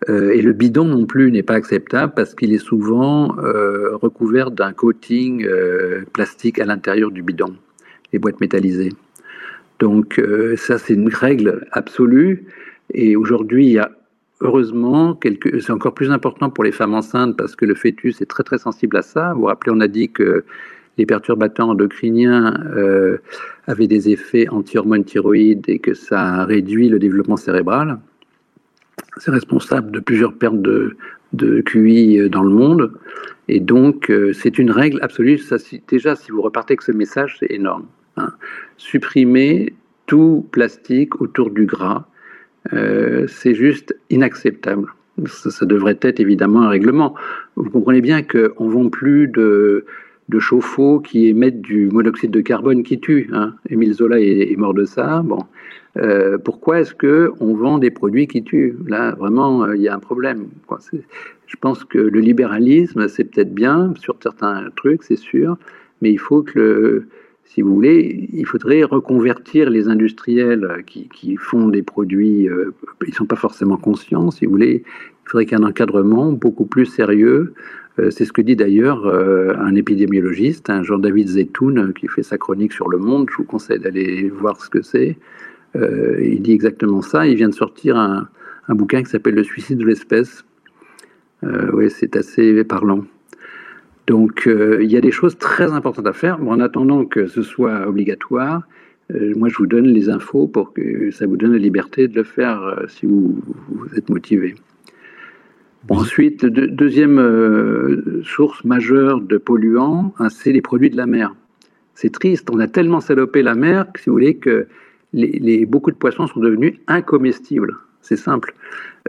euh, 0.09 0.33
et 0.33 0.43
le 0.43 0.53
bidon 0.53 0.85
non 0.85 1.07
plus 1.07 1.31
n'est 1.31 1.43
pas 1.43 1.55
acceptable 1.55 2.13
parce 2.15 2.35
qu'il 2.35 2.53
est 2.53 2.59
souvent 2.59 3.37
euh, 3.39 3.97
recouvert 3.97 4.51
d'un 4.51 4.73
coating 4.73 5.45
euh, 5.45 6.05
plastique 6.13 6.59
à 6.59 6.65
l'intérieur 6.65 7.11
du 7.11 7.23
bidon, 7.23 7.55
les 8.13 8.19
boîtes 8.19 8.41
métallisées. 8.41 8.93
Donc 9.79 10.23
ça, 10.57 10.79
c'est 10.79 10.95
une 10.95 11.09
règle 11.09 11.67
absolue. 11.73 12.47
Et 12.95 13.17
aujourd'hui, 13.17 13.67
il 13.67 13.73
y 13.73 13.79
a 13.81 13.91
heureusement, 14.41 15.19
c'est 15.61 15.73
encore 15.73 15.93
plus 15.93 16.13
important 16.13 16.51
pour 16.51 16.63
les 16.63 16.71
femmes 16.71 16.95
enceintes 16.95 17.37
parce 17.37 17.57
que 17.57 17.65
le 17.65 17.75
fœtus 17.75 18.21
est 18.21 18.27
très 18.27 18.45
très 18.45 18.59
sensible 18.59 18.97
à 18.97 19.03
ça. 19.03 19.33
Vous 19.33 19.41
vous 19.41 19.47
rappelez, 19.47 19.73
on 19.75 19.81
a 19.81 19.89
dit 19.89 20.09
que 20.09 20.45
les 20.99 21.07
perturbateurs 21.07 21.69
endocriniens 21.69 22.55
avaient 23.67 23.89
des 23.89 24.09
effets 24.09 24.49
anti-hormones 24.49 25.05
thyroïdes 25.05 25.65
et 25.67 25.81
que 25.81 25.95
ça 25.95 26.45
réduit 26.45 26.89
le 26.89 27.01
développement 27.01 27.37
cérébral. 27.37 27.99
C'est 29.19 29.31
responsable 29.31 29.91
de 29.91 30.01
plusieurs 30.01 30.35
pertes 30.35 30.61
de, 30.61 30.97
QI 31.63 32.21
euh, 32.21 32.29
dans 32.29 32.43
le 32.43 32.51
monde. 32.51 32.93
Et 33.49 33.61
donc, 33.61 34.11
euh, 34.11 34.33
c'est 34.33 34.59
une 34.59 34.71
règle 34.71 34.99
absolue. 35.03 35.39
Ça, 35.39 35.57
déjà, 35.89 36.17
si 36.17 36.31
vous 36.31 36.43
repartez 36.43 36.73
avec 36.73 36.83
ce 36.83 36.93
message, 36.93 37.37
c'est 37.41 37.51
énorme. 37.51 37.87
Hein. 38.17 38.33
Supprimer 38.77 39.75
tout 40.07 40.47
plastique 40.53 41.21
autour 41.21 41.51
du 41.51 41.67
gras, 41.67 42.07
euh, 42.73 43.27
c'est 43.29 43.55
juste 43.55 43.97
inacceptable. 44.11 44.89
Ça, 45.27 45.67
devrait 45.67 45.99
être 46.01 46.21
évidemment 46.21 46.63
un 46.63 46.69
règlement. 46.69 47.15
Vous 47.57 47.71
comprenez 47.71 48.01
bien 48.01 48.23
qu'on 48.23 48.67
ne 48.67 48.73
vend 48.73 48.89
plus 48.89 49.29
de, 49.29 49.85
de 50.29 50.39
chauffe-eau 50.39 51.01
qui 51.01 51.29
émettent 51.29 51.61
du 51.61 51.89
monoxyde 51.89 52.31
de 52.31 52.41
carbone 52.41 52.83
qui 52.83 52.99
tue. 52.99 53.29
Hein. 53.33 53.55
Émile 53.69 53.93
Zola 53.93 54.21
est, 54.21 54.57
mort 54.57 54.75
de 54.75 54.85
ça. 54.85 55.23
Bon. 55.23 55.41
Euh, 55.99 56.39
pourquoi 56.39 56.81
est-ce 56.81 56.95
qu'on 56.95 57.55
vend 57.55 57.79
des 57.79 57.91
produits 57.91 58.27
qui 58.27 58.43
tuent? 58.43 58.77
Là, 58.87 59.15
vraiment, 59.15 59.65
euh, 59.65 59.77
il 59.77 59.83
y 59.83 59.89
a 59.89 59.95
un 59.95 59.99
problème. 59.99 60.49
Je 61.47 61.57
pense 61.61 61.85
que 61.85 61.99
le 61.99 62.21
libéralisme, 62.21 63.09
c'est 63.09 63.25
peut-être 63.25 63.55
bien 63.55 63.93
sur 63.99 64.17
certains 64.23 64.71
trucs, 64.77 65.03
c'est 65.03 65.17
sûr, 65.17 65.59
mais 66.01 66.11
il 66.11 66.19
faut 66.19 66.43
que, 66.43 67.05
si 67.45 67.61
vous 67.61 67.75
voulez, 67.75 68.29
il 68.33 68.47
faudrait 68.47 68.85
reconvertir 68.85 69.69
les 69.69 69.89
industriels 69.89 70.83
qui, 70.87 71.37
font 71.37 71.69
des 71.69 71.83
produits, 71.83 72.49
euh, 72.49 72.73
ils 73.03 73.11
ne 73.11 73.15
sont 73.15 73.27
pas 73.27 73.37
forcément 73.37 73.77
conscients, 73.77 74.31
si 74.31 74.47
vous 74.47 74.53
voulez, 74.53 74.85
il 74.87 75.29
faudrait 75.29 75.45
qu'il 75.45 75.59
y 75.59 75.61
ait 75.61 75.65
un 75.65 75.69
encadrement 75.69 76.33
beaucoup 76.33 76.65
plus 76.65 76.87
sérieux. 76.87 77.53
c'est 78.11 78.25
ce 78.25 78.33
que 78.33 78.41
dit 78.41 78.57
d'ailleurs 78.57 79.07
un 79.07 79.75
épidémiologiste, 79.75 80.71
un 80.71 80.83
Jean-David 80.83 81.29
Zetoun, 81.29 81.93
qui 81.93 82.09
fait 82.09 82.23
sa 82.23 82.39
chronique 82.39 82.73
sur 82.73 82.89
Le 82.89 82.99
Monde. 82.99 83.29
Je 83.31 83.37
vous 83.37 83.45
conseille 83.45 83.79
d'aller 83.79 84.31
voir 84.31 84.61
ce 84.61 84.71
que 84.71 84.83
c'est. 84.83 85.17
Euh, 85.77 86.19
il 86.23 86.43
dit 86.43 86.53
exactement 86.53 87.03
ça. 87.03 87.27
Il 87.27 87.37
vient 87.37 87.49
de 87.49 87.55
sortir 87.55 87.97
un, 87.97 88.29
bouquin 88.69 89.03
qui 89.03 89.11
s'appelle 89.11 89.35
Le 89.35 89.43
suicide 89.43 89.79
de 89.79 89.87
l'espèce. 89.87 90.45
Euh, 91.45 91.71
oui, 91.73 91.91
c'est 91.91 92.17
assez 92.17 92.65
parlant. 92.65 93.05
Donc, 94.07 94.47
euh, 94.47 94.79
il 94.83 94.91
y 94.91 94.97
a 94.97 95.01
des 95.01 95.11
choses 95.11 95.39
très 95.39 95.73
importantes 95.73 96.07
à 96.07 96.13
faire. 96.13 96.41
en 96.47 96.61
attendant 96.61 97.05
que 97.05 97.27
ce 97.27 97.43
soit 97.43 97.87
obligatoire, 97.87 98.63
moi, 99.37 99.51
je 99.51 99.59
vous 99.59 99.67
donne 99.67 99.89
les 99.89 100.09
infos 100.09 100.47
pour 100.47 100.73
que 100.73 101.11
ça 101.11 101.27
vous 101.27 101.37
donne 101.37 101.53
la 101.53 101.59
liberté 101.59 102.09
de 102.09 102.15
le 102.15 102.23
faire 102.23 102.83
si 102.89 103.05
vous, 103.05 103.43
êtes 103.95 104.09
motivé. 104.09 104.55
ensuite, 105.91 106.47
deuxième 106.47 108.23
source 108.23 108.65
majeure 108.65 109.21
de 109.21 109.37
polluants, 109.37 110.15
hein, 110.19 110.31
c'est 110.31 110.53
les 110.53 110.63
produits 110.63 110.89
de 110.89 110.97
la 110.97 111.05
mer. 111.05 111.35
C'est 111.95 112.11
triste, 112.11 112.49
on 112.51 112.59
a 112.59 112.69
tellement 112.69 113.01
salopé 113.01 113.43
la 113.43 113.55
mer 113.55 113.93
que, 113.93 114.01
si 114.01 114.09
vous 114.09 114.15
voulez, 114.15 114.37
que 114.37 114.67
beaucoup 115.67 115.91
de 115.91 115.97
poissons 115.97 116.27
sont 116.27 116.41
devenus 116.41 116.75
incomestibles. 116.87 117.77
C'est 118.01 118.17
simple. 118.17 118.55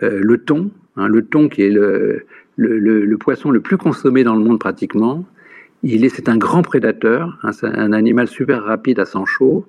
Euh, 0.03 0.19
le 0.21 0.37
thon, 0.37 0.69
hein, 0.97 1.07
le 1.07 1.25
thon 1.25 1.49
qui 1.49 1.63
est 1.63 1.69
le, 1.69 2.25
le, 2.55 3.17
poisson 3.17 3.51
le 3.51 3.61
plus 3.61 3.77
consommé 3.77 4.23
dans 4.23 4.35
le 4.35 4.43
monde 4.43 4.59
pratiquement, 4.59 5.25
il 5.81 6.05
est, 6.05 6.09
c'est 6.09 6.29
un 6.29 6.37
grand 6.37 6.61
prédateur, 6.61 7.37
hein, 7.43 7.51
c'est 7.51 7.67
un 7.67 7.91
animal 7.91 8.27
super 8.27 8.63
rapide 8.63 8.99
à 8.99 9.05
sang 9.05 9.25
chaud 9.25 9.65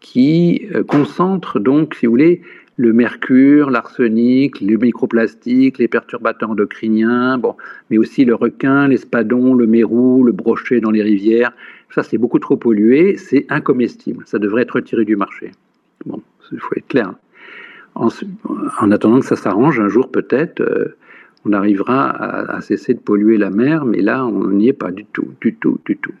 qui 0.00 0.68
euh, 0.74 0.84
concentre 0.84 1.58
donc, 1.58 1.94
si 1.94 2.06
vous 2.06 2.12
voulez, 2.12 2.42
le 2.76 2.92
mercure, 2.92 3.70
l'arsenic, 3.70 4.60
le 4.60 4.76
microplastique, 4.76 5.78
les 5.78 5.88
perturbateurs 5.88 6.50
endocriniens, 6.50 7.36
bon, 7.36 7.56
mais 7.90 7.98
aussi 7.98 8.24
le 8.24 8.36
requin, 8.36 8.86
l'espadon, 8.86 9.54
le 9.54 9.66
mérou, 9.66 10.22
le 10.22 10.30
brochet 10.30 10.80
dans 10.80 10.92
les 10.92 11.02
rivières. 11.02 11.52
Ça, 11.90 12.04
c'est 12.04 12.18
beaucoup 12.18 12.38
trop 12.38 12.56
pollué, 12.56 13.16
c'est 13.16 13.46
incomestible. 13.48 14.22
Ça 14.26 14.38
devrait 14.38 14.62
être 14.62 14.76
retiré 14.76 15.04
du 15.04 15.16
marché. 15.16 15.50
Bon, 16.06 16.22
il 16.52 16.58
faut 16.58 16.74
être 16.76 16.88
clair. 16.88 17.14
En, 17.94 18.08
attendant 18.90 19.20
que 19.20 19.26
ça 19.26 19.36
s'arrange, 19.36 19.80
un 19.80 19.88
jour 19.88 20.10
peut-être, 20.10 20.60
euh, 20.60 20.96
on 21.44 21.52
arrivera 21.52 22.10
à, 22.10 22.60
cesser 22.60 22.94
de 22.94 23.00
polluer 23.00 23.38
la 23.38 23.50
mer, 23.50 23.84
mais 23.84 24.00
là, 24.00 24.24
on 24.26 24.48
n'y 24.50 24.68
est 24.68 24.72
pas 24.72 24.90
du 24.90 25.04
tout, 25.04 25.34
du 25.40 25.54
tout, 25.54 25.80
du 25.84 25.96
tout. 25.96 26.14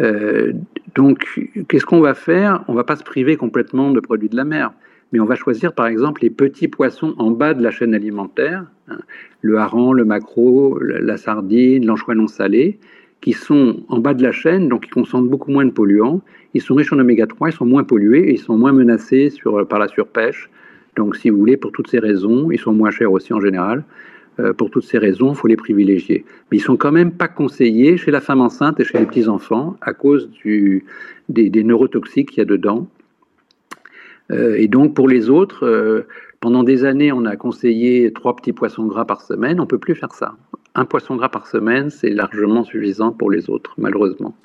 Euh, 0.00 0.52
donc, 0.94 1.40
qu'est-ce 1.68 1.86
qu'on 1.86 2.00
va 2.00 2.14
faire? 2.14 2.64
On 2.68 2.72
ne 2.72 2.76
va 2.76 2.84
pas 2.84 2.96
se 2.96 3.02
priver 3.02 3.36
complètement 3.36 3.90
de 3.90 4.00
produits 4.00 4.28
de 4.28 4.36
la 4.36 4.44
mer, 4.44 4.72
mais 5.12 5.20
on 5.20 5.24
va 5.24 5.34
choisir 5.34 5.72
par 5.72 5.86
exemple 5.86 6.22
les 6.22 6.30
petits 6.30 6.68
poissons 6.68 7.14
en 7.18 7.30
bas 7.30 7.54
de 7.54 7.62
la 7.62 7.70
chaîne 7.70 7.94
alimentaire, 7.94 8.66
hein, 8.88 8.98
le 9.40 9.58
hareng, 9.58 9.92
le 9.92 10.04
maquereau, 10.04 10.78
la 10.80 11.16
sardine, 11.16 11.84
l'anchois 11.86 12.14
non 12.14 12.26
salé, 12.26 12.78
qui 13.26 13.32
sont 13.32 13.82
en 13.88 13.98
bas 13.98 14.14
de 14.14 14.22
la 14.22 14.30
chaîne, 14.30 14.68
donc 14.68 14.84
qui 14.84 14.90
concentrent 14.90 15.28
beaucoup 15.28 15.50
moins 15.50 15.64
de 15.64 15.72
polluants. 15.72 16.20
Ils 16.54 16.62
sont 16.62 16.76
riches 16.76 16.92
en 16.92 17.00
oméga 17.00 17.26
3, 17.26 17.48
ils 17.48 17.52
sont 17.52 17.66
moins 17.66 17.82
pollués, 17.82 18.20
et 18.28 18.34
ils 18.34 18.38
sont 18.38 18.56
moins 18.56 18.72
menacés 18.72 19.30
sur, 19.30 19.66
par 19.66 19.80
la 19.80 19.88
surpêche. 19.88 20.48
Donc, 20.94 21.16
si 21.16 21.28
vous 21.30 21.36
voulez, 21.36 21.56
pour 21.56 21.72
toutes 21.72 21.90
ces 21.90 21.98
raisons, 21.98 22.52
ils 22.52 22.60
sont 22.60 22.72
moins 22.72 22.92
chers 22.92 23.10
aussi 23.10 23.32
en 23.32 23.40
général. 23.40 23.82
Euh, 24.38 24.52
pour 24.52 24.70
toutes 24.70 24.84
ces 24.84 24.98
raisons, 24.98 25.32
il 25.32 25.34
faut 25.34 25.48
les 25.48 25.56
privilégier. 25.56 26.24
Mais 26.52 26.58
ils 26.58 26.60
sont 26.60 26.76
quand 26.76 26.92
même 26.92 27.10
pas 27.10 27.26
conseillés 27.26 27.96
chez 27.96 28.12
la 28.12 28.20
femme 28.20 28.40
enceinte 28.40 28.78
et 28.78 28.84
chez 28.84 28.96
les 28.96 29.06
petits-enfants 29.06 29.76
à 29.80 29.92
cause 29.92 30.30
des, 31.28 31.64
neurotoxiques 31.64 32.30
qu'il 32.30 32.38
y 32.38 32.42
a 32.42 32.44
dedans. 32.44 32.86
Euh, 34.30 34.54
et 34.54 34.68
donc 34.68 34.94
pour 34.94 35.08
les 35.08 35.30
autres, 35.30 35.66
euh, 35.66 36.06
pendant 36.38 36.62
des 36.62 36.84
années, 36.84 37.10
on 37.10 37.24
a 37.24 37.34
conseillé 37.34 38.12
trois 38.12 38.36
petits 38.36 38.52
poissons 38.52 38.86
gras 38.86 39.04
par 39.04 39.22
semaine. 39.22 39.58
On 39.58 39.66
peut 39.66 39.78
plus 39.78 39.96
faire 39.96 40.14
ça. 40.14 40.36
Un 40.76 40.84
poisson 40.84 41.16
gras 41.16 41.30
par 41.30 41.48
semaine, 41.48 41.90
c'est 41.90 42.10
largement 42.10 42.62
suffisant 42.62 43.10
pour 43.10 43.30
les 43.30 43.50
autres, 43.50 43.74
malheureusement. 43.78 44.36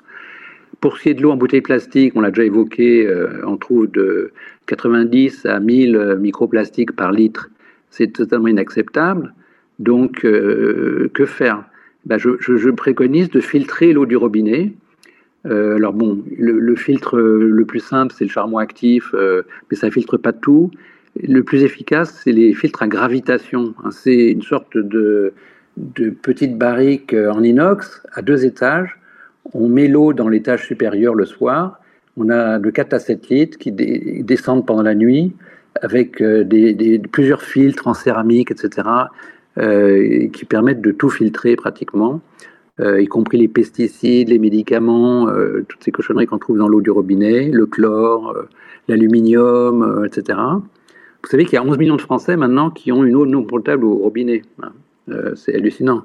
Pour 0.80 0.96
ce 0.96 1.02
qui 1.02 1.08
est 1.10 1.14
de 1.14 1.22
l'eau 1.22 1.30
en 1.30 1.36
bouteille 1.36 1.60
plastique, 1.60 2.14
on 2.16 2.20
l'a 2.20 2.30
déjà 2.30 2.44
évoqué, 2.44 3.08
on 3.46 3.56
trouve 3.56 3.88
de 3.90 4.32
90 4.66 5.46
à 5.46 5.60
1000 5.60 6.16
microplastiques 6.18 6.92
par 6.92 7.12
litre. 7.12 7.50
C'est 7.90 8.12
totalement 8.14 8.48
inacceptable. 8.48 9.34
Donc, 9.78 10.24
euh, 10.24 11.10
que 11.12 11.26
faire? 11.26 11.64
Ben, 12.06 12.18
je, 12.18 12.70
préconise 12.70 13.30
de 13.30 13.40
filtrer 13.40 13.92
l'eau 13.92 14.06
du 14.06 14.16
robinet. 14.16 14.72
Euh, 15.46 15.76
alors 15.76 15.92
bon, 15.92 16.22
le, 16.36 16.74
filtre 16.76 17.18
le 17.18 17.64
plus 17.64 17.80
simple, 17.80 18.14
c'est 18.16 18.24
le 18.24 18.30
charbon 18.30 18.58
actif, 18.58 19.10
euh, 19.14 19.42
mais 19.70 19.76
ça 19.76 19.90
filtre 19.90 20.16
pas 20.16 20.32
tout. 20.32 20.70
Le 21.20 21.42
plus 21.42 21.62
efficace, 21.62 22.20
c'est 22.24 22.32
les 22.32 22.54
filtres 22.54 22.82
à 22.82 22.88
gravitation. 22.88 23.74
Hein, 23.84 23.90
c'est 23.90 24.30
une 24.30 24.42
sorte 24.42 24.76
de, 24.76 25.32
de 25.76 26.10
petite 26.10 26.58
barrique 26.58 27.14
en 27.14 27.42
inox 27.42 28.02
à 28.12 28.22
deux 28.22 28.44
étages. 28.44 28.98
On 29.54 29.68
met 29.68 29.88
l'eau 29.88 30.12
dans 30.12 30.28
l'étage 30.28 30.66
supérieur 30.66 31.14
le 31.14 31.26
soir. 31.26 31.80
On 32.16 32.28
a 32.28 32.58
de 32.58 32.70
4 32.70 32.94
à 32.94 32.98
7 32.98 33.28
litres 33.28 33.58
qui 33.58 33.72
descendent 33.72 34.66
pendant 34.66 34.82
la 34.82 34.94
nuit 34.94 35.34
avec 35.80 36.22
des, 36.22 37.00
plusieurs 37.10 37.42
filtres 37.42 37.88
en 37.88 37.94
céramique, 37.94 38.50
etc. 38.50 38.82
Euh, 39.58 40.28
qui 40.28 40.46
permettent 40.46 40.80
de 40.80 40.92
tout 40.92 41.10
filtrer 41.10 41.56
pratiquement, 41.56 42.22
euh, 42.80 43.02
y 43.02 43.06
compris 43.06 43.36
les 43.36 43.48
pesticides, 43.48 44.30
les 44.30 44.38
médicaments, 44.38 45.28
euh, 45.28 45.62
toutes 45.68 45.84
ces 45.84 45.92
cochonneries 45.92 46.24
qu'on 46.24 46.38
trouve 46.38 46.56
dans 46.56 46.68
l'eau 46.68 46.80
du 46.80 46.90
robinet, 46.90 47.50
le 47.50 47.66
chlore, 47.66 48.34
l'aluminium, 48.88 50.06
etc. 50.06 50.38
Vous 51.22 51.28
savez 51.28 51.44
qu'il 51.44 51.52
y 51.52 51.58
a 51.58 51.64
11 51.64 51.76
millions 51.76 51.96
de 51.96 52.00
Français 52.00 52.34
maintenant 52.38 52.70
qui 52.70 52.92
ont 52.92 53.04
une 53.04 53.14
eau 53.14 53.26
non 53.26 53.44
potable 53.44 53.84
au 53.84 53.96
robinet. 53.96 54.40
Hein. 54.62 54.72
C'est 55.34 55.54
hallucinant. 55.54 56.04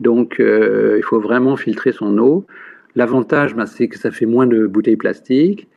Donc, 0.00 0.36
il 0.38 1.02
faut 1.02 1.20
vraiment 1.20 1.56
filtrer 1.56 1.92
son 1.92 2.16
eau. 2.18 2.46
L'avantage, 2.94 3.54
ben, 3.54 3.66
c'est 3.66 3.88
que 3.88 3.98
ça 3.98 4.10
fait 4.10 4.26
moins 4.26 4.46
de 4.46 4.66
bouteilles 4.66 4.96
plastiques 4.96 5.68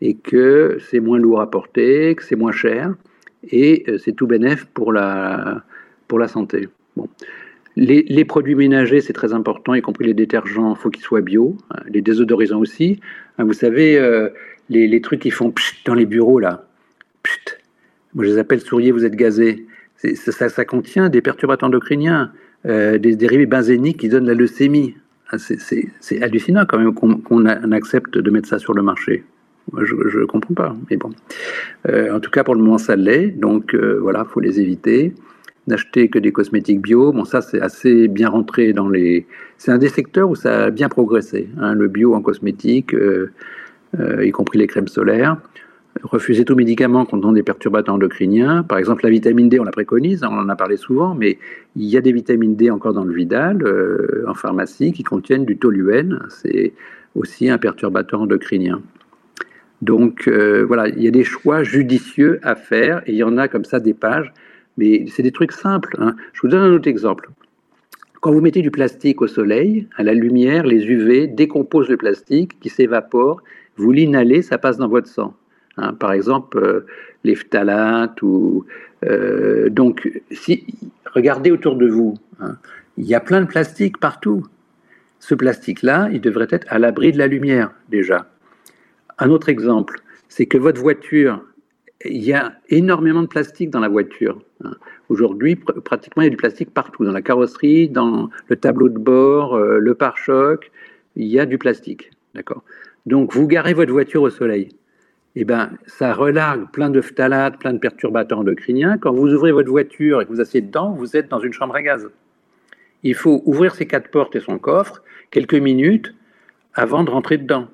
et 0.00 0.14
que 0.14 0.78
c'est 0.90 1.00
moins 1.00 1.18
lourd 1.18 1.40
à 1.40 1.50
porter, 1.50 2.14
que 2.14 2.24
c'est 2.24 2.36
moins 2.36 2.52
cher. 2.52 2.94
Et 3.50 3.86
c'est 3.98 4.12
tout 4.12 4.26
bénéf 4.26 4.66
pour 4.66 4.92
la, 4.92 5.64
pour 6.08 6.18
la 6.18 6.28
santé. 6.28 6.68
Bon. 6.96 7.08
Les, 7.80 8.24
produits 8.24 8.56
ménagers, 8.56 9.00
c'est 9.00 9.12
très 9.12 9.32
important, 9.32 9.72
y 9.72 9.80
compris 9.80 10.04
les 10.04 10.14
détergents, 10.14 10.74
il 10.74 10.80
faut 10.80 10.90
qu'ils 10.90 11.04
soient 11.04 11.20
bio. 11.20 11.56
Hein, 11.70 11.78
les 11.88 12.00
désodorisants 12.00 12.58
aussi. 12.58 12.98
Hein, 13.38 13.44
vous 13.44 13.52
savez, 13.52 13.96
euh, 13.96 14.30
les, 14.68 15.00
trucs 15.00 15.20
qui 15.20 15.30
font 15.30 15.54
dans 15.84 15.94
les 15.94 16.04
bureaux, 16.04 16.40
là. 16.40 16.66
Moi, 18.14 18.24
je 18.24 18.30
les 18.30 18.38
appelle 18.38 18.60
souriez, 18.60 18.90
vous 18.90 19.04
êtes 19.04 19.14
gazé. 19.14 19.64
Ça, 19.98 20.64
contient 20.64 21.08
des 21.08 21.20
perturbateurs 21.20 21.68
endocriniens, 21.68 22.32
euh, 22.66 22.98
des 22.98 23.16
dérivés 23.16 23.46
benzéniques 23.46 23.98
qui 23.98 24.08
donnent 24.08 24.26
la 24.26 24.34
leucémie. 24.34 24.96
Ah, 25.30 25.36
c'est 25.38 26.22
hallucinant 26.22 26.64
quand 26.66 26.78
même 26.78 26.94
qu'on 26.94 27.44
accepte 27.72 28.16
de 28.16 28.30
mettre 28.30 28.48
ça 28.48 28.58
sur 28.58 28.74
le 28.74 28.82
marché. 28.82 29.24
Je 29.76 29.94
ne 29.94 30.24
comprends 30.24 30.54
pas, 30.54 30.76
mais 30.90 30.96
bon. 30.96 31.10
Euh, 31.88 32.16
en 32.16 32.20
tout 32.20 32.30
cas, 32.30 32.44
pour 32.44 32.54
le 32.54 32.62
moment, 32.62 32.78
ça 32.78 32.96
l'est. 32.96 33.28
Donc, 33.28 33.74
voilà, 33.74 34.24
il 34.26 34.32
faut 34.32 34.40
les 34.40 34.60
éviter 34.60 35.12
n'acheter 35.68 36.08
que 36.08 36.18
des 36.18 36.32
cosmétiques 36.32 36.80
bio. 36.80 37.12
Bon, 37.12 37.24
ça, 37.24 37.40
c'est 37.40 37.60
assez 37.60 38.08
bien 38.08 38.28
rentré 38.28 38.72
dans 38.72 38.88
les. 38.88 39.26
C'est 39.58 39.70
un 39.70 39.78
des 39.78 39.88
secteurs 39.88 40.28
où 40.28 40.34
ça 40.34 40.64
a 40.64 40.70
bien 40.70 40.88
progressé. 40.88 41.48
Hein, 41.58 41.74
le 41.74 41.88
bio 41.88 42.14
en 42.14 42.22
cosmétique, 42.22 42.94
euh, 42.94 43.30
euh, 44.00 44.24
y 44.24 44.30
compris 44.32 44.58
les 44.58 44.66
crèmes 44.66 44.88
solaires. 44.88 45.36
Refuser 46.02 46.44
tout 46.44 46.54
médicament 46.54 47.04
contenant 47.04 47.32
des 47.32 47.42
perturbateurs 47.42 47.94
endocriniens. 47.94 48.62
Par 48.62 48.78
exemple, 48.78 49.04
la 49.04 49.10
vitamine 49.10 49.48
D, 49.48 49.58
on 49.60 49.64
la 49.64 49.72
préconise, 49.72 50.22
on 50.24 50.38
en 50.38 50.48
a 50.48 50.56
parlé 50.56 50.76
souvent, 50.76 51.14
mais 51.14 51.38
il 51.76 51.84
y 51.84 51.96
a 51.96 52.00
des 52.00 52.12
vitamines 52.12 52.56
D 52.56 52.70
encore 52.70 52.92
dans 52.92 53.04
le 53.04 53.12
Vidal, 53.12 53.62
euh, 53.62 54.24
en 54.26 54.34
pharmacie, 54.34 54.92
qui 54.92 55.02
contiennent 55.02 55.44
du 55.44 55.58
toluène. 55.58 56.20
C'est 56.28 56.72
aussi 57.14 57.48
un 57.50 57.58
perturbateur 57.58 58.22
endocrinien. 58.22 58.80
Donc 59.80 60.28
voilà, 60.28 60.88
il 60.88 61.02
y 61.02 61.06
a 61.06 61.12
des 61.12 61.22
choix 61.22 61.62
judicieux 61.62 62.40
à 62.42 62.56
faire 62.56 63.00
il 63.06 63.14
y 63.14 63.22
en 63.22 63.38
a 63.38 63.46
comme 63.46 63.64
ça 63.64 63.78
des 63.78 63.94
pages 63.94 64.32
mais 64.78 65.04
c'est 65.08 65.22
des 65.22 65.32
trucs 65.32 65.52
simples. 65.52 65.94
Hein. 65.98 66.16
Je 66.32 66.40
vous 66.40 66.48
donne 66.48 66.62
un 66.62 66.72
autre 66.72 66.88
exemple. 66.88 67.28
Quand 68.20 68.32
vous 68.32 68.40
mettez 68.40 68.62
du 68.62 68.70
plastique 68.70 69.20
au 69.20 69.26
soleil, 69.26 69.86
à 69.96 70.02
la 70.02 70.14
lumière, 70.14 70.64
les 70.64 70.86
UV 70.86 71.26
décomposent 71.26 71.88
le 71.88 71.96
plastique 71.96 72.58
qui 72.60 72.68
s'évapore. 72.68 73.42
Vous 73.76 73.92
l'inhalez, 73.92 74.42
ça 74.42 74.56
passe 74.56 74.78
dans 74.78 74.88
votre 74.88 75.08
sang. 75.08 75.34
Hein. 75.78 75.94
Par 75.94 76.12
exemple, 76.12 76.58
euh, 76.58 76.86
les 77.24 77.34
phtalates 77.34 78.20
ou 78.22 78.66
euh, 79.04 79.68
donc 79.70 80.10
si 80.30 80.66
regardez 81.14 81.50
autour 81.50 81.76
de 81.76 81.88
vous, 81.88 82.14
hein. 82.40 82.56
il 82.96 83.06
y 83.06 83.14
a 83.14 83.20
plein 83.20 83.40
de 83.40 83.46
plastique 83.46 83.98
partout. 83.98 84.46
Ce 85.20 85.34
plastique-là, 85.34 86.08
il 86.12 86.20
devrait 86.20 86.46
être 86.50 86.66
à 86.68 86.78
l'abri 86.78 87.12
de 87.12 87.18
la 87.18 87.26
lumière 87.26 87.72
déjà. 87.88 88.30
Un 89.18 89.30
autre 89.30 89.48
exemple, 89.48 90.00
c'est 90.28 90.46
que 90.46 90.58
votre 90.58 90.80
voiture, 90.80 91.44
il 92.04 92.22
y 92.22 92.32
a 92.32 92.52
énormément 92.68 93.22
de 93.22 93.26
plastique 93.26 93.70
dans 93.70 93.80
la 93.80 93.88
voiture. 93.88 94.40
Hein. 94.64 94.74
Aujourd'hui, 95.08 95.56
pratiquement, 95.56 96.22
il 96.22 96.26
y 96.26 96.28
a 96.28 96.30
du 96.30 96.36
plastique 96.36 96.72
partout, 96.72 97.04
dans 97.04 97.12
la 97.12 97.22
carrosserie, 97.22 97.88
dans 97.88 98.30
le 98.48 98.56
tableau 98.56 98.88
de 98.88 98.98
bord, 98.98 99.54
euh, 99.54 99.78
le 99.78 99.94
pare-choc, 99.94 100.70
il 101.16 101.26
y 101.26 101.40
a 101.40 101.46
du 101.46 101.58
plastique. 101.58 102.10
D'accord? 102.34 102.62
Donc, 103.06 103.34
vous 103.34 103.48
garez 103.48 103.74
votre 103.74 103.90
voiture 103.90 104.22
au 104.22 104.30
soleil. 104.30 104.68
Eh 105.36 105.44
ben, 105.44 105.70
ça 105.86 106.14
relargue 106.14 106.70
plein 106.72 106.90
de 106.90 107.00
phtalates, 107.00 107.58
plein 107.58 107.72
de 107.72 107.78
perturbateurs 107.78 108.38
endocriniens. 108.38 108.98
Quand 108.98 109.12
vous 109.12 109.32
ouvrez 109.32 109.52
votre 109.52 109.70
voiture 109.70 110.20
et 110.20 110.24
que 110.24 110.30
vous 110.30 110.40
asseyez 110.40 110.62
dedans, 110.62 110.92
vous 110.92 111.16
êtes 111.16 111.28
dans 111.28 111.38
une 111.38 111.52
chambre 111.52 111.76
à 111.76 111.82
gaz. 111.82 112.08
Il 113.02 113.14
faut 113.14 113.42
ouvrir 113.44 113.74
ses 113.74 113.86
quatre 113.86 114.10
portes 114.10 114.34
et 114.34 114.40
son 114.40 114.58
coffre 114.58 115.02
quelques 115.30 115.54
minutes 115.54 116.14
avant 116.74 117.04
de 117.04 117.10
rentrer 117.10 117.38
dedans. 117.38 117.68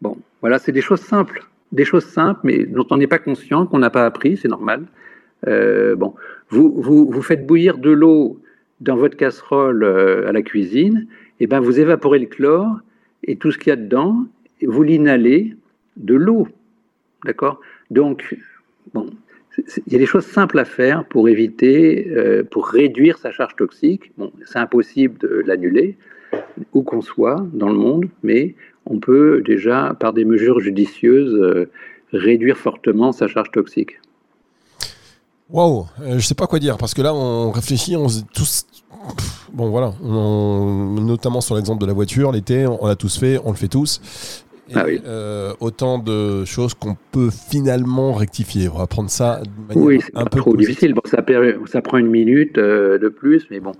Bon, 0.00 0.18
voilà, 0.40 0.58
c'est 0.58 0.72
des 0.72 0.80
choses 0.80 1.00
simples 1.00 1.46
des 1.72 1.84
choses 1.84 2.04
simples, 2.04 2.40
mais 2.44 2.64
dont 2.64 2.86
on 2.90 2.98
n'est 2.98 3.06
pas 3.06 3.18
conscient, 3.18 3.66
qu'on 3.66 3.78
n'a 3.78 3.90
pas 3.90 4.04
appris, 4.04 4.36
c'est 4.36 4.48
normal. 4.48 4.84
Euh, 5.48 5.96
bon, 5.96 6.14
vous, 6.50 7.22
faites 7.22 7.46
bouillir 7.46 7.78
de 7.78 7.90
l'eau 7.90 8.40
dans 8.80 8.96
votre 8.96 9.16
casserole 9.16 9.82
euh, 9.82 10.28
à 10.28 10.32
la 10.32 10.42
cuisine, 10.42 11.06
et 11.40 11.46
ben 11.46 11.60
vous 11.60 11.80
évaporez 11.80 12.18
le 12.18 12.26
chlore 12.26 12.78
et 13.24 13.36
tout 13.36 13.50
ce 13.50 13.58
qu'il 13.58 13.70
y 13.70 13.72
a 13.72 13.76
dedans, 13.76 14.26
vous 14.62 14.82
l'inhalez 14.82 15.56
de 15.96 16.14
l'eau, 16.14 16.48
d'accord? 17.24 17.60
Donc, 17.90 18.36
bon, 18.94 19.10
il 19.86 19.92
y 19.92 19.96
a 19.96 19.98
des 19.98 20.06
choses 20.06 20.26
simples 20.26 20.58
à 20.58 20.64
faire 20.64 21.04
pour 21.04 21.28
éviter, 21.28 22.08
euh, 22.10 22.42
pour 22.44 22.68
réduire 22.68 23.18
sa 23.18 23.30
charge 23.30 23.56
toxique. 23.56 24.12
Bon, 24.16 24.32
c'est 24.46 24.58
impossible 24.58 25.18
de 25.18 25.42
l'annuler 25.46 25.96
où 26.72 26.82
qu'on 26.82 27.02
soit 27.02 27.46
dans 27.52 27.68
le 27.68 27.74
monde, 27.74 28.06
mais 28.22 28.54
on 28.86 28.98
peut 28.98 29.42
déjà, 29.44 29.94
par 29.98 30.12
des 30.12 30.24
mesures 30.24 30.60
judicieuses, 30.60 31.34
euh, 31.34 31.70
réduire 32.12 32.56
fortement 32.56 33.12
sa 33.12 33.28
charge 33.28 33.50
toxique. 33.50 33.98
Waouh, 35.50 35.86
euh, 36.00 36.18
je 36.18 36.26
sais 36.26 36.34
pas 36.34 36.46
quoi 36.46 36.58
dire 36.58 36.78
parce 36.78 36.94
que 36.94 37.02
là 37.02 37.14
on 37.14 37.50
réfléchit, 37.50 37.96
on 37.96 38.08
se 38.08 38.22
tous. 38.32 38.64
Bon 39.52 39.68
voilà, 39.68 39.92
notamment 40.00 41.42
sur 41.42 41.56
l'exemple 41.56 41.82
de 41.82 41.86
la 41.86 41.92
voiture, 41.92 42.32
l'été, 42.32 42.66
on 42.66 42.86
l'a 42.86 42.96
tous 42.96 43.18
fait, 43.18 43.38
on 43.44 43.50
le 43.50 43.56
fait 43.56 43.68
tous. 43.68 44.00
Ah 44.74 44.84
oui. 44.86 45.00
Euh, 45.04 45.52
autant 45.60 45.98
de 45.98 46.44
choses 46.44 46.74
qu'on 46.74 46.96
peut 47.10 47.30
finalement 47.30 48.12
rectifier. 48.12 48.68
On 48.68 48.78
va 48.78 48.86
prendre 48.86 49.10
ça 49.10 49.42
de 49.42 49.74
manière 49.74 49.84
oui, 49.84 50.00
un 50.14 50.24
peu 50.24 50.38
trop 50.38 50.56
difficile. 50.56 50.94
Bon, 50.94 51.02
ça, 51.04 51.24
ça, 51.66 51.82
prend 51.82 51.98
une 51.98 52.08
minute 52.10 52.56
de 52.56 53.08
plus, 53.08 53.46
mais 53.50 53.60
bon, 53.60 53.72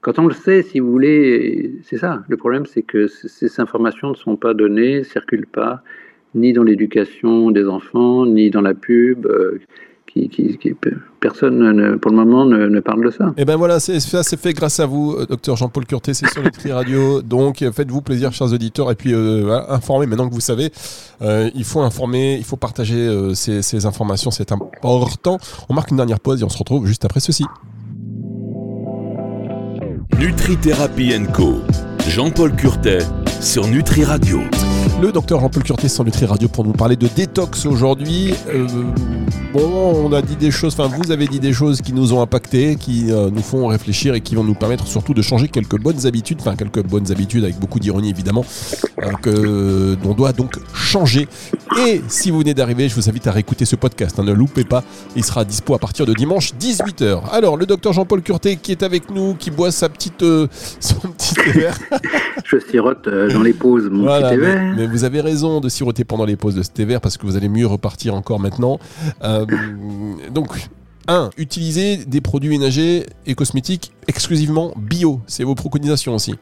quand 0.00 0.18
on 0.18 0.26
le 0.26 0.34
sait, 0.34 0.62
si 0.62 0.80
vous 0.80 0.90
voulez, 0.90 1.72
c'est 1.84 1.98
ça. 1.98 2.22
Le 2.28 2.36
problème, 2.38 2.64
c'est 2.64 2.82
que 2.82 3.06
ces 3.06 3.60
informations 3.60 4.10
ne 4.10 4.14
sont 4.14 4.36
pas 4.36 4.54
données, 4.54 4.98
ne 4.98 5.02
circulent 5.02 5.46
pas, 5.46 5.82
ni 6.34 6.54
dans 6.54 6.62
l'éducation 6.62 7.50
des 7.50 7.66
enfants, 7.66 8.24
ni 8.24 8.50
dans 8.50 8.62
la 8.62 8.72
pub. 8.72 9.26
Euh, 9.26 9.60
qui, 10.12 10.74
personne, 11.20 11.98
pour 11.98 12.10
le 12.10 12.16
moment, 12.16 12.44
ne, 12.46 12.80
parle 12.80 13.04
de 13.04 13.10
ça. 13.10 13.26
Et 13.36 13.42
eh 13.42 13.44
ben 13.44 13.56
voilà, 13.56 13.80
c'est 13.80 14.36
fait 14.36 14.52
grâce 14.52 14.80
à 14.80 14.86
vous, 14.86 15.12
euh, 15.12 15.26
docteur 15.26 15.56
Jean-Paul 15.56 15.86
Curté, 15.86 16.14
c'est 16.14 16.28
sur 16.28 16.42
Nutri 16.42 16.72
Radio. 16.72 17.22
Donc, 17.22 17.64
faites-vous 17.72 18.02
plaisir, 18.02 18.32
chers 18.32 18.52
auditeurs, 18.52 18.90
et 18.90 18.94
puis 18.94 19.14
euh, 19.14 19.58
informez. 19.68 20.06
Maintenant 20.06 20.28
que 20.28 20.34
vous 20.34 20.40
savez, 20.40 20.70
il 21.20 21.64
faut 21.64 21.80
informer, 21.80 22.36
il 22.36 22.44
faut 22.44 22.56
partager 22.56 23.08
ces, 23.34 23.62
ces 23.62 23.86
informations, 23.86 24.30
c'est 24.30 24.52
important. 24.52 25.38
On 25.68 25.74
marque 25.74 25.90
une 25.90 25.96
dernière 25.96 26.20
pause 26.20 26.40
et 26.40 26.44
on 26.44 26.48
se 26.48 26.58
retrouve 26.58 26.86
juste 26.86 27.04
après 27.04 27.20
ceci. 27.20 27.44
Nutri 30.18 30.56
Thérapie 30.56 31.14
Co. 31.32 31.60
Jean-Paul 32.08 32.54
Curtet 32.56 32.98
sur 33.40 33.66
Nutri 33.66 34.04
Radio. 34.04 34.40
Le 35.00 35.12
docteur 35.12 35.40
Jean-Paul 35.40 35.62
Curtis 35.62 35.88
sur 35.88 36.04
Nutri 36.04 36.26
Radio 36.26 36.46
pour 36.48 36.62
nous 36.62 36.72
parler 36.72 36.94
de 36.94 37.06
détox 37.06 37.64
aujourd'hui. 37.64 38.34
Euh, 38.48 38.66
bon, 39.52 40.04
on 40.04 40.12
a 40.12 40.20
dit 40.20 40.36
des 40.36 40.50
choses, 40.50 40.74
enfin 40.78 40.94
vous 40.94 41.10
avez 41.10 41.26
dit 41.26 41.40
des 41.40 41.54
choses 41.54 41.80
qui 41.80 41.94
nous 41.94 42.12
ont 42.12 42.20
impacté, 42.20 42.76
qui 42.76 43.10
euh, 43.10 43.30
nous 43.30 43.40
font 43.40 43.66
réfléchir 43.66 44.14
et 44.14 44.20
qui 44.20 44.34
vont 44.34 44.44
nous 44.44 44.54
permettre 44.54 44.86
surtout 44.86 45.14
de 45.14 45.22
changer 45.22 45.48
quelques 45.48 45.80
bonnes 45.80 46.06
habitudes, 46.06 46.38
enfin 46.40 46.54
quelques 46.54 46.82
bonnes 46.82 47.10
habitudes 47.10 47.44
avec 47.44 47.58
beaucoup 47.58 47.80
d'ironie 47.80 48.10
évidemment, 48.10 48.44
euh, 49.02 49.10
que 49.22 49.96
on 50.04 50.12
doit 50.12 50.32
donc 50.32 50.56
changer. 50.74 51.28
Et 51.86 52.02
si 52.08 52.30
vous 52.30 52.40
venez 52.40 52.52
d'arriver, 52.52 52.88
je 52.90 52.94
vous 52.94 53.08
invite 53.08 53.26
à 53.26 53.32
réécouter 53.32 53.64
ce 53.64 53.76
podcast, 53.76 54.18
hein, 54.18 54.24
ne 54.24 54.32
loupez 54.32 54.64
pas, 54.64 54.84
il 55.16 55.24
sera 55.24 55.46
dispo 55.46 55.74
à 55.74 55.78
partir 55.78 56.04
de 56.04 56.12
dimanche 56.12 56.52
18h. 56.60 57.22
Alors 57.32 57.56
le 57.56 57.64
docteur 57.64 57.94
Jean-Paul 57.94 58.20
Curté 58.20 58.56
qui 58.56 58.72
est 58.72 58.82
avec 58.82 59.10
nous, 59.10 59.34
qui 59.34 59.50
boit 59.50 59.70
sa 59.70 59.88
petite, 59.88 60.20
son 60.80 61.08
petit 61.08 61.34
verre. 61.52 61.78
je 62.44 62.58
sirote 62.58 63.08
dans 63.08 63.42
les 63.42 63.54
pauses 63.54 63.88
mon 63.90 64.04
petit. 64.04 64.36
Mais, 64.76 64.79
vous 64.86 65.04
avez 65.04 65.20
raison 65.20 65.60
de 65.60 65.68
siroter 65.68 66.04
pendant 66.04 66.24
les 66.24 66.36
pauses 66.36 66.54
de 66.54 66.62
ce 66.62 66.70
thé 66.70 66.84
vert 66.84 67.00
parce 67.00 67.16
que 67.16 67.26
vous 67.26 67.36
allez 67.36 67.48
mieux 67.48 67.66
repartir 67.66 68.14
encore 68.14 68.40
maintenant. 68.40 68.78
Euh, 69.22 69.46
donc, 70.30 70.48
un, 71.08 71.30
Utiliser 71.38 71.96
des 71.96 72.20
produits 72.20 72.50
ménagers 72.50 73.06
et 73.26 73.34
cosmétiques 73.34 73.92
exclusivement 74.06 74.74
bio. 74.76 75.20
C'est 75.26 75.44
vos 75.44 75.54
préconisations 75.54 76.14
aussi. 76.14 76.34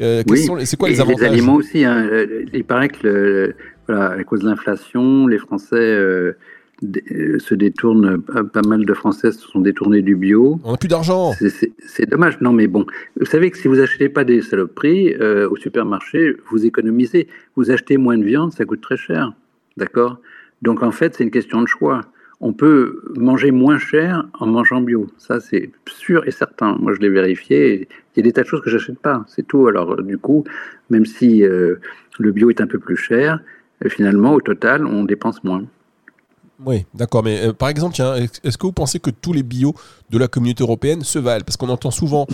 Euh, 0.00 0.22
c'est 0.64 0.76
quoi 0.76 0.88
les 0.88 1.00
avantages 1.00 1.20
Les 1.20 1.26
aliments 1.26 1.54
aussi. 1.54 1.84
Hein. 1.84 2.08
Il 2.52 2.64
paraît 2.64 2.88
que, 2.88 3.54
voilà, 3.86 4.12
à 4.12 4.24
cause 4.24 4.40
de 4.40 4.48
l'inflation, 4.48 5.26
les 5.26 5.38
Français 5.38 5.76
euh, 5.76 6.36
se 6.80 7.54
détournent, 7.54 8.22
pas 8.22 8.62
mal 8.62 8.84
de 8.84 8.94
Français 8.94 9.32
se 9.32 9.40
sont 9.40 9.60
détournés 9.60 10.02
du 10.02 10.14
bio. 10.14 10.60
On 10.64 10.72
n'a 10.72 10.76
plus 10.76 10.88
d'argent. 10.88 11.32
C'est 11.32 12.08
dommage. 12.08 12.40
Non, 12.40 12.52
mais 12.52 12.66
bon, 12.66 12.86
vous 13.18 13.26
savez 13.26 13.50
que 13.50 13.58
si 13.58 13.68
vous 13.68 13.80
achetez 13.80 14.08
pas 14.08 14.24
des 14.24 14.42
saloperies 14.42 15.14
euh, 15.14 15.48
au 15.48 15.56
supermarché, 15.56 16.36
vous 16.50 16.66
économisez. 16.66 17.28
Vous 17.56 17.70
achetez 17.70 17.96
moins 17.96 18.16
de 18.16 18.24
viande, 18.24 18.52
ça 18.52 18.64
coûte 18.64 18.80
très 18.80 18.96
cher. 18.96 19.32
D'accord? 19.76 20.20
Donc 20.62 20.82
en 20.82 20.92
fait, 20.92 21.14
c'est 21.16 21.24
une 21.24 21.30
question 21.30 21.62
de 21.62 21.66
choix. 21.66 22.02
On 22.40 22.52
peut 22.52 23.02
manger 23.16 23.50
moins 23.50 23.78
cher 23.78 24.28
en 24.38 24.46
mangeant 24.46 24.80
bio. 24.80 25.08
Ça, 25.18 25.40
c'est 25.40 25.72
sûr 25.88 26.26
et 26.28 26.30
certain. 26.30 26.76
Moi, 26.78 26.94
je 26.94 27.00
l'ai 27.00 27.08
vérifié. 27.08 27.88
Il 28.14 28.18
y 28.18 28.20
a 28.20 28.22
des 28.22 28.32
tas 28.32 28.42
de 28.42 28.46
choses 28.46 28.60
que 28.60 28.70
j'achète 28.70 29.00
pas. 29.00 29.24
C'est 29.26 29.44
tout. 29.44 29.66
Alors, 29.66 30.00
du 30.00 30.18
coup, 30.18 30.44
même 30.90 31.04
si 31.04 31.42
euh, 31.42 31.76
le 32.20 32.30
bio 32.30 32.50
est 32.50 32.60
un 32.60 32.68
peu 32.68 32.78
plus 32.78 32.96
cher, 32.96 33.40
finalement, 33.88 34.34
au 34.34 34.40
total, 34.40 34.86
on 34.86 35.02
dépense 35.02 35.42
moins. 35.42 35.64
Oui, 36.64 36.86
d'accord. 36.92 37.22
Mais 37.22 37.48
euh, 37.48 37.52
par 37.52 37.68
exemple, 37.68 37.94
tiens, 37.94 38.14
est-ce 38.16 38.58
que 38.58 38.66
vous 38.66 38.72
pensez 38.72 38.98
que 38.98 39.10
tous 39.10 39.32
les 39.32 39.42
bio 39.42 39.74
de 40.10 40.18
la 40.18 40.26
communauté 40.26 40.62
européenne 40.62 41.02
se 41.02 41.18
valent? 41.18 41.44
Parce 41.44 41.56
qu'on 41.56 41.68
entend 41.68 41.90
souvent 41.90 42.26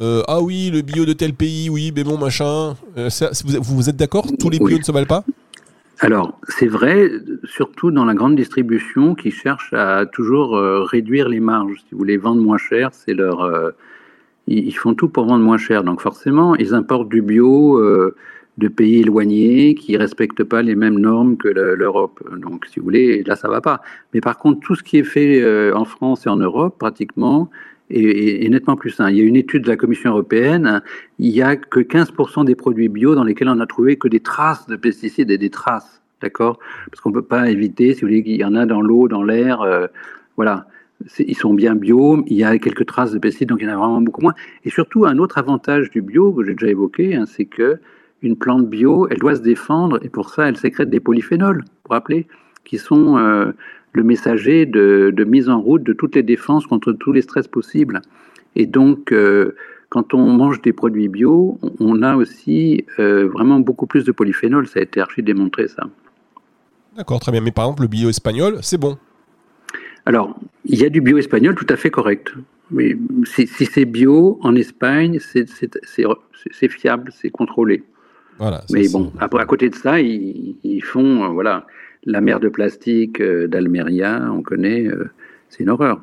euh, 0.00 0.22
Ah 0.28 0.40
oui, 0.40 0.70
le 0.72 0.80
bio 0.80 1.04
de 1.04 1.12
tel 1.12 1.34
pays, 1.34 1.68
oui, 1.68 1.92
mais 1.94 2.02
bon, 2.02 2.18
machin. 2.18 2.74
Euh, 2.96 3.08
vous, 3.44 3.76
vous, 3.76 3.88
êtes 3.90 3.96
d'accord? 3.96 4.26
Tous 4.38 4.48
les 4.48 4.58
bio 4.58 4.78
ne 4.78 4.82
se 4.82 4.92
valent 4.92 5.06
pas? 5.06 5.24
Alors, 6.00 6.38
c'est 6.48 6.66
vrai, 6.66 7.10
surtout 7.44 7.90
dans 7.90 8.04
la 8.04 8.14
grande 8.14 8.36
distribution 8.36 9.14
qui 9.14 9.30
cherche 9.30 9.72
à 9.72 10.04
toujours 10.06 10.58
réduire 10.90 11.28
les 11.28 11.40
marges. 11.40 11.78
Si 11.78 11.92
vous 11.92 11.98
voulez 11.98 12.18
vendre 12.18 12.42
moins 12.42 12.58
cher, 12.58 12.90
c'est 12.92 13.14
leur. 13.14 13.72
ils 14.46 14.76
font 14.76 14.94
tout 14.94 15.08
pour 15.08 15.26
vendre 15.26 15.44
moins 15.44 15.56
cher. 15.56 15.84
Donc, 15.84 16.02
forcément, 16.02 16.54
ils 16.56 16.74
importent 16.74 17.08
du 17.08 17.22
bio 17.22 17.80
de 18.58 18.68
pays 18.68 19.00
éloignés 19.00 19.74
qui 19.74 19.92
ne 19.92 19.98
respectent 19.98 20.44
pas 20.44 20.62
les 20.62 20.74
mêmes 20.74 20.98
normes 20.98 21.36
que 21.36 21.48
l'Europe. 21.48 22.22
Donc, 22.38 22.66
si 22.66 22.80
vous 22.80 22.84
voulez, 22.84 23.22
là, 23.24 23.36
ça 23.36 23.48
va 23.48 23.60
pas. 23.60 23.82
Mais 24.14 24.20
par 24.20 24.38
contre, 24.38 24.60
tout 24.60 24.74
ce 24.74 24.82
qui 24.82 24.98
est 24.98 25.04
fait 25.04 25.42
euh, 25.42 25.76
en 25.76 25.84
France 25.84 26.26
et 26.26 26.30
en 26.30 26.36
Europe, 26.36 26.76
pratiquement, 26.78 27.50
est, 27.90 28.48
nettement 28.48 28.76
plus 28.76 28.90
sain. 28.90 29.10
Il 29.10 29.16
y 29.16 29.20
a 29.20 29.24
une 29.24 29.36
étude 29.36 29.64
de 29.64 29.68
la 29.68 29.76
Commission 29.76 30.10
européenne, 30.10 30.82
il 31.18 31.30
n'y 31.30 31.42
a 31.42 31.56
que 31.56 31.80
15% 31.80 32.44
des 32.44 32.54
produits 32.54 32.88
bio 32.88 33.14
dans 33.14 33.24
lesquels 33.24 33.48
on 33.48 33.60
a 33.60 33.66
trouvé 33.66 33.96
que 33.96 34.08
des 34.08 34.20
traces 34.20 34.66
de 34.66 34.76
pesticides 34.76 35.30
et 35.30 35.38
des 35.38 35.50
traces. 35.50 36.02
D'accord? 36.22 36.58
Parce 36.90 37.00
qu'on 37.02 37.10
ne 37.10 37.14
peut 37.14 37.22
pas 37.22 37.50
éviter, 37.50 37.92
si 37.92 38.00
vous 38.00 38.08
voulez, 38.08 38.22
qu'il 38.22 38.36
y 38.36 38.44
en 38.44 38.54
a 38.54 38.64
dans 38.64 38.80
l'eau, 38.80 39.06
dans 39.06 39.22
l'air. 39.22 39.60
Euh, 39.60 39.86
voilà 40.36 40.66
ils 41.18 41.36
sont 41.36 41.54
bien 41.54 41.74
bio, 41.74 42.24
il 42.26 42.36
y 42.36 42.44
a 42.44 42.56
quelques 42.58 42.86
traces 42.86 43.12
de 43.12 43.18
pesticides, 43.18 43.48
donc 43.48 43.60
il 43.60 43.68
y 43.68 43.70
en 43.70 43.74
a 43.74 43.76
vraiment 43.76 44.00
beaucoup 44.00 44.22
moins. 44.22 44.34
Et 44.64 44.70
surtout, 44.70 45.04
un 45.04 45.18
autre 45.18 45.38
avantage 45.38 45.90
du 45.90 46.02
bio 46.02 46.32
que 46.32 46.44
j'ai 46.44 46.54
déjà 46.54 46.68
évoqué, 46.68 47.14
hein, 47.14 47.24
c'est 47.26 47.44
que 47.44 47.78
une 48.22 48.36
plante 48.36 48.68
bio, 48.68 49.06
elle 49.10 49.18
doit 49.18 49.36
se 49.36 49.42
défendre 49.42 49.98
et 50.02 50.08
pour 50.08 50.30
ça, 50.30 50.48
elle 50.48 50.56
sécrète 50.56 50.90
des 50.90 51.00
polyphénols, 51.00 51.64
vous 51.84 51.92
rappeler, 51.92 52.26
qui 52.64 52.78
sont 52.78 53.16
euh, 53.18 53.52
le 53.92 54.02
messager 54.02 54.66
de, 54.66 55.24
mise 55.26 55.48
en 55.48 55.60
route 55.60 55.82
de 55.82 55.92
toutes 55.92 56.14
les 56.14 56.22
défenses 56.22 56.66
contre 56.66 56.92
tous 56.92 57.12
les 57.12 57.22
stress 57.22 57.48
possibles. 57.48 58.02
Et 58.54 58.66
donc, 58.66 59.12
euh, 59.12 59.54
quand 59.88 60.14
on 60.14 60.26
mange 60.32 60.60
des 60.62 60.72
produits 60.72 61.08
bio, 61.08 61.58
on 61.78 62.02
a 62.02 62.16
aussi 62.16 62.84
euh, 62.98 63.28
vraiment 63.28 63.60
beaucoup 63.60 63.86
plus 63.86 64.04
de 64.04 64.12
polyphénols. 64.12 64.66
Ça 64.66 64.80
a 64.80 64.82
été 64.82 65.00
archi 65.00 65.22
démontré, 65.22 65.68
ça. 65.68 65.84
D'accord, 66.96 67.20
très 67.20 67.32
bien. 67.32 67.40
Mais 67.40 67.52
par 67.52 67.66
exemple, 67.66 67.82
le 67.82 67.88
bio 67.88 68.08
espagnol, 68.08 68.58
c'est 68.62 68.78
bon 68.78 68.98
Alors, 70.06 70.36
il 70.64 70.80
y 70.80 70.84
a 70.84 70.88
du 70.88 71.00
bio 71.00 71.18
espagnol 71.18 71.54
tout 71.54 71.66
à 71.68 71.76
fait 71.76 71.90
correct. 71.90 72.32
Mais 72.70 72.96
si, 73.24 73.46
si 73.46 73.66
c'est 73.66 73.84
bio 73.84 74.38
en 74.42 74.56
Espagne, 74.56 75.20
c'est 75.20 76.68
fiable, 76.68 77.12
c'est 77.14 77.30
contrôlé. 77.30 77.84
Mais 78.70 78.88
bon, 78.88 79.12
après, 79.18 79.42
à 79.42 79.46
côté 79.46 79.68
de 79.70 79.74
ça, 79.74 80.00
ils, 80.00 80.82
font 80.82 81.24
euh, 81.24 81.28
voilà, 81.28 81.66
la 82.04 82.20
mer 82.20 82.40
de 82.40 82.48
plastique 82.48 83.20
euh, 83.20 83.46
d'Almeria, 83.48 84.28
on 84.32 84.42
connaît, 84.42 84.86
euh, 84.86 85.10
c'est 85.48 85.62
une 85.62 85.70
horreur. 85.70 86.00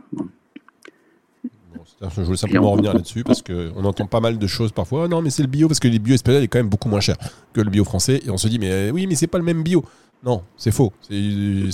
je 2.02 2.22
voulais 2.22 2.38
simplement 2.38 2.72
revenir 2.72 2.94
là-dessus 2.94 3.24
parce 3.24 3.42
qu'on 3.42 3.84
entend 3.84 4.08
pas 4.08 4.20
mal 4.20 4.38
de 4.38 4.48
choses 4.48 4.72
parfois. 4.72 5.08
non, 5.08 5.22
mais 5.22 5.30
c'est 5.30 5.44
le 5.44 5.48
bio 5.48 5.68
parce 5.68 5.80
que 5.80 5.88
le 5.88 6.00
bio 6.00 6.16
espagnol 6.16 6.44
est 6.44 6.48
quand 6.48 6.60
même 6.60 6.70
beaucoup 6.70 6.90
moins 6.90 7.02
cher 7.02 7.18
que 7.54 7.62
le 7.62 7.70
bio 7.70 7.84
français. 7.84 8.22
Et 8.26 8.30
on 8.30 8.38
se 8.38 8.48
dit, 8.48 8.60
mais 8.60 8.90
oui, 8.92 9.06
mais 9.08 9.16
c'est 9.16 9.28
pas 9.28 9.38
le 9.38 9.44
même 9.44 9.64
bio. 9.64 9.84
Non, 10.26 10.42
c'est 10.56 10.72
faux. 10.72 10.94
Il 11.10 11.70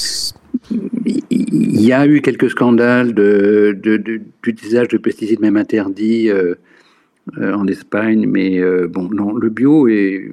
y 1.29 1.93
a 1.93 2.07
eu 2.07 2.21
quelques 2.21 2.49
scandales 2.49 3.13
d'utilisage 3.13 4.87
de, 4.87 4.97
de, 4.97 5.01
pesticides 5.01 5.39
même 5.39 5.55
interdits 5.55 6.29
en 7.37 7.67
Espagne, 7.67 8.25
mais 8.27 8.59
bon, 8.87 9.07
non, 9.11 9.35
le 9.35 9.49
bio 9.49 9.87
est 9.87 10.31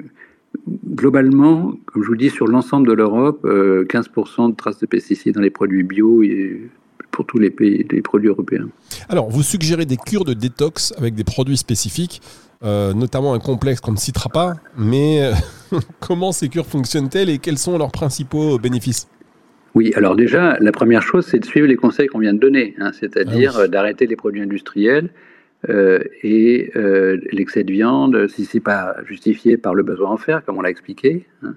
globalement, 0.86 1.74
comme 1.86 2.02
je 2.02 2.08
vous 2.08 2.16
dis, 2.16 2.30
sur 2.30 2.46
l'ensemble 2.46 2.88
de 2.88 2.92
l'Europe, 2.92 3.44
15% 3.44 3.46
euh, 3.46 4.48
de 4.50 4.56
traces 4.56 4.78
de 4.78 4.86
pesticides 4.86 5.34
dans 5.34 5.40
les 5.40 5.50
produits 5.50 5.82
bio 5.82 6.22
et 6.22 6.68
pour 7.10 7.26
tous 7.26 7.38
les 7.38 7.50
pays, 7.50 7.86
les 7.90 8.02
produits 8.02 8.28
européens. 8.28 8.68
Alors, 9.08 9.30
vous 9.30 9.42
suggérez 9.42 9.86
des 9.86 9.96
cures 9.96 10.24
de 10.24 10.34
détox 10.34 10.92
avec 10.98 11.14
des 11.14 11.24
produits 11.24 11.56
spécifiques, 11.56 12.20
euh, 12.62 12.92
notamment 12.92 13.32
un 13.32 13.38
complexe 13.38 13.80
qu'on 13.80 13.92
ne 13.92 13.96
citera 13.96 14.28
pas, 14.28 14.54
mais 14.76 15.22
euh, 15.22 15.32
comment 16.00 16.32
ces 16.32 16.48
cures 16.48 16.66
fonctionnent-elles 16.66 17.30
et 17.30 17.38
quels 17.38 17.58
sont 17.58 17.78
leurs 17.78 17.92
principaux 17.92 18.58
bénéfices? 18.58 19.08
Oui, 19.74 19.92
alors 19.94 20.16
déjà, 20.16 20.56
la 20.60 20.72
première 20.72 21.02
chose, 21.02 21.26
c'est 21.26 21.38
de 21.38 21.44
suivre 21.44 21.66
les 21.66 21.76
conseils 21.76 22.08
qu'on 22.08 22.18
vient 22.18 22.32
de 22.32 22.38
donner, 22.38 22.74
hein, 22.78 22.92
c'est-à-dire 22.98 23.58
ah 23.58 23.68
d'arrêter 23.68 24.06
les 24.06 24.16
produits 24.16 24.42
industriels, 24.42 25.10
euh, 25.68 26.00
et 26.22 26.70
euh, 26.76 27.18
l'excès 27.32 27.64
de 27.64 27.72
viande, 27.72 28.28
si 28.28 28.44
c'est 28.44 28.60
pas 28.60 28.96
justifié 29.06 29.56
par 29.56 29.74
le 29.74 29.82
besoin 29.82 30.10
en 30.10 30.16
fer, 30.16 30.44
comme 30.44 30.58
on 30.58 30.62
l'a 30.62 30.70
expliqué. 30.70 31.26
Hein. 31.42 31.54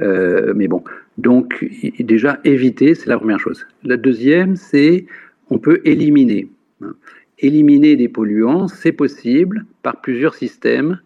Euh, 0.00 0.52
mais 0.54 0.68
bon, 0.68 0.84
donc 1.18 1.66
déjà 1.98 2.40
éviter, 2.44 2.94
c'est 2.94 3.08
la 3.08 3.18
première 3.18 3.40
chose. 3.40 3.66
La 3.84 3.96
deuxième, 3.96 4.56
c'est 4.56 5.06
on 5.50 5.58
peut 5.58 5.80
éliminer. 5.84 6.48
Hein. 6.82 6.94
Éliminer 7.38 7.96
des 7.96 8.08
polluants, 8.08 8.68
c'est 8.68 8.92
possible 8.92 9.66
par 9.82 10.00
plusieurs 10.00 10.34
systèmes. 10.34 11.00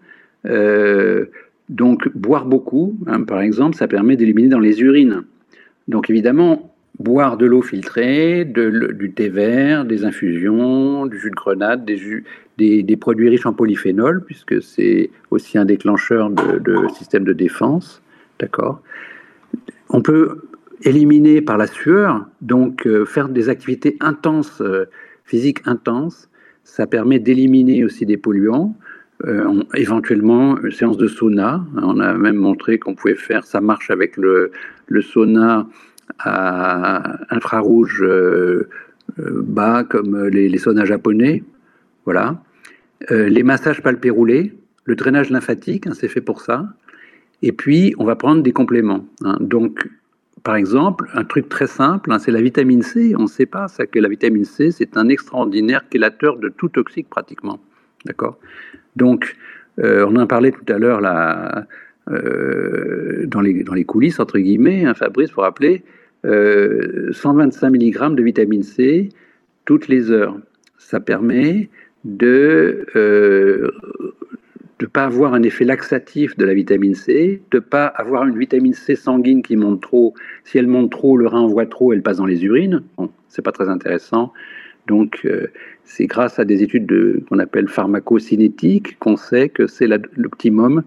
donc 1.69 2.09
boire 2.15 2.47
beaucoup, 2.47 2.97
hein, 3.07 3.23
par 3.23 3.41
exemple, 3.41 3.77
ça 3.77 3.89
permet 3.89 4.17
d'éliminer 4.17 4.49
dans 4.49 4.61
les 4.61 4.81
urines. 4.81 5.25
Donc 5.89 6.11
évidemment, 6.11 6.76
boire 6.99 7.37
de 7.37 7.47
l'eau 7.47 7.63
filtrée, 7.63 8.45
du 8.45 9.13
thé 9.13 9.29
vert, 9.29 9.85
des 9.85 10.05
infusions, 10.05 11.07
du 11.07 11.19
jus 11.19 11.31
de 11.31 11.35
grenade, 11.35 11.85
des, 11.85 12.83
des, 12.83 12.97
produits 12.97 13.29
riches 13.29 13.47
en 13.47 13.53
polyphénol, 13.53 14.25
puisque 14.25 14.63
c'est 14.63 15.11
aussi 15.31 15.59
un 15.59 15.65
déclencheur 15.65 16.31
de, 16.31 16.89
système 16.97 17.25
de 17.25 17.33
défense. 17.33 18.03
D'accord? 18.39 18.83
On 19.91 20.01
peut 20.01 20.43
éliminer 20.83 21.41
par 21.43 21.59
la 21.59 21.67
sueur, 21.67 22.27
donc 22.41 22.87
euh, 22.87 23.05
faire 23.05 23.29
des 23.29 23.49
activités 23.49 23.97
intenses, 24.01 24.61
euh, 24.61 24.87
physiques 25.25 25.61
intenses. 25.67 26.29
Ça 26.65 26.87
permet 26.87 27.19
d'éliminer 27.19 27.85
aussi 27.85 28.07
des 28.07 28.17
polluants. 28.17 28.75
Euh, 29.25 29.63
éventuellement, 29.75 30.59
une 30.63 30.71
séance 30.71 30.99
de 30.99 31.07
sauna. 31.07 31.65
On 31.77 32.01
a 32.01 32.15
même 32.15 32.37
montré 32.37 32.79
qu'on 32.79 32.95
pouvait 32.95 33.15
faire, 33.15 33.45
ça 33.45 33.61
marche 33.61 33.91
avec 33.91 34.17
le 34.17 34.51
sauna 35.01 35.67
à 36.19 37.19
infrarouge 37.35 38.03
euh, 38.03 38.69
euh, 39.19 39.43
bas 39.43 39.85
comme 39.85 40.27
les, 40.27 40.49
les, 40.49 40.59
saunas 40.59 40.85
japonais. 40.85 41.43
Voilà. 42.05 42.43
Euh, 43.11 43.29
les 43.29 43.43
massages 43.43 43.83
palpés 43.83 44.11
roulés, 44.11 44.55
le 44.85 44.97
drainage 44.97 45.31
lymphatique, 45.31 45.87
hein, 45.87 45.93
c'est 45.95 46.09
fait 46.09 46.21
pour 46.21 46.41
ça. 46.41 46.69
Et 47.43 47.53
puis, 47.53 47.95
on 47.99 48.05
va 48.05 48.17
prendre 48.17 48.43
des 48.43 48.53
compléments. 48.53 49.07
Hein. 49.23 49.37
Donc, 49.41 49.89
par 50.43 50.57
exemple, 50.57 51.11
un 51.13 51.25
truc 51.25 51.49
très 51.49 51.67
simple, 51.67 52.11
hein, 52.13 52.19
c'est 52.19 52.31
la 52.31 52.41
vitamine 52.41 52.83
C. 52.83 53.15
On 53.19 53.23
ne 53.23 53.29
sait 53.29 53.47
pas 53.47 53.69
ça 53.69 53.87
que 53.87 53.99
la 53.99 54.09
vitamine 54.09 54.45
C, 54.45 54.71
c'est 54.71 54.97
un 54.97 55.09
extraordinaire 55.09 55.83
chélateur 55.93 56.39
de 56.39 56.49
tout 56.49 56.69
toxique 56.69 57.09
pratiquement. 57.11 57.59
D'accord? 58.05 58.39
Donc, 58.95 59.37
on 59.79 60.17
en 60.17 60.27
parlait 60.27 60.53
tout 60.53 60.73
à 60.73 60.79
l'heure, 60.79 61.03
dans, 62.07 63.41
les, 63.43 63.85
coulisses, 63.85 64.19
entre 64.21 64.39
guillemets, 64.39 64.87
Fabrice, 64.95 65.31
pour 65.33 65.43
rappeler, 65.43 65.85
125 66.25 67.71
mg 67.71 68.15
de 68.15 68.23
vitamine 68.23 68.63
C 68.63 69.11
toutes 69.65 69.89
les 69.89 70.11
heures. 70.11 70.37
Ça 70.79 71.01
permet 71.01 71.69
de 72.05 72.87
ne 74.81 74.87
pas 74.87 75.05
avoir 75.05 75.35
un 75.35 75.43
effet 75.43 75.65
laxatif 75.65 76.37
de 76.37 76.45
la 76.45 76.55
vitamine 76.55 76.95
C, 76.95 77.41
de 77.51 77.57
ne 77.57 77.61
pas 77.61 77.87
avoir 77.87 78.27
une 78.27 78.39
vitamine 78.39 78.75
C 78.75 78.95
sanguine 78.95 79.43
qui 79.43 79.57
monte 79.57 79.81
trop. 79.81 80.15
Si 80.45 80.59
elle 80.59 80.67
monte 80.67 80.91
trop, 80.91 81.17
le 81.17 81.27
rein 81.27 81.41
envoie 81.41 81.67
trop, 81.67 81.93
elle 81.93 82.03
passe 82.03 82.19
dans 82.19 82.27
les 82.27 82.45
urines. 82.45 82.83
C'est 83.29 83.43
pas 83.43 83.53
très 83.53 83.69
intéressant. 83.69 84.33
Donc, 84.87 85.23
euh, 85.25 85.49
c'est 85.85 86.07
grâce 86.07 86.39
à 86.39 86.45
des 86.45 86.63
études 86.63 87.25
qu'on 87.29 87.39
appelle 87.39 87.69
pharmacocinétiques 87.69 88.99
qu'on 88.99 89.17
sait 89.17 89.49
que 89.49 89.67
c'est 89.67 89.89
l'optimum, 90.17 90.83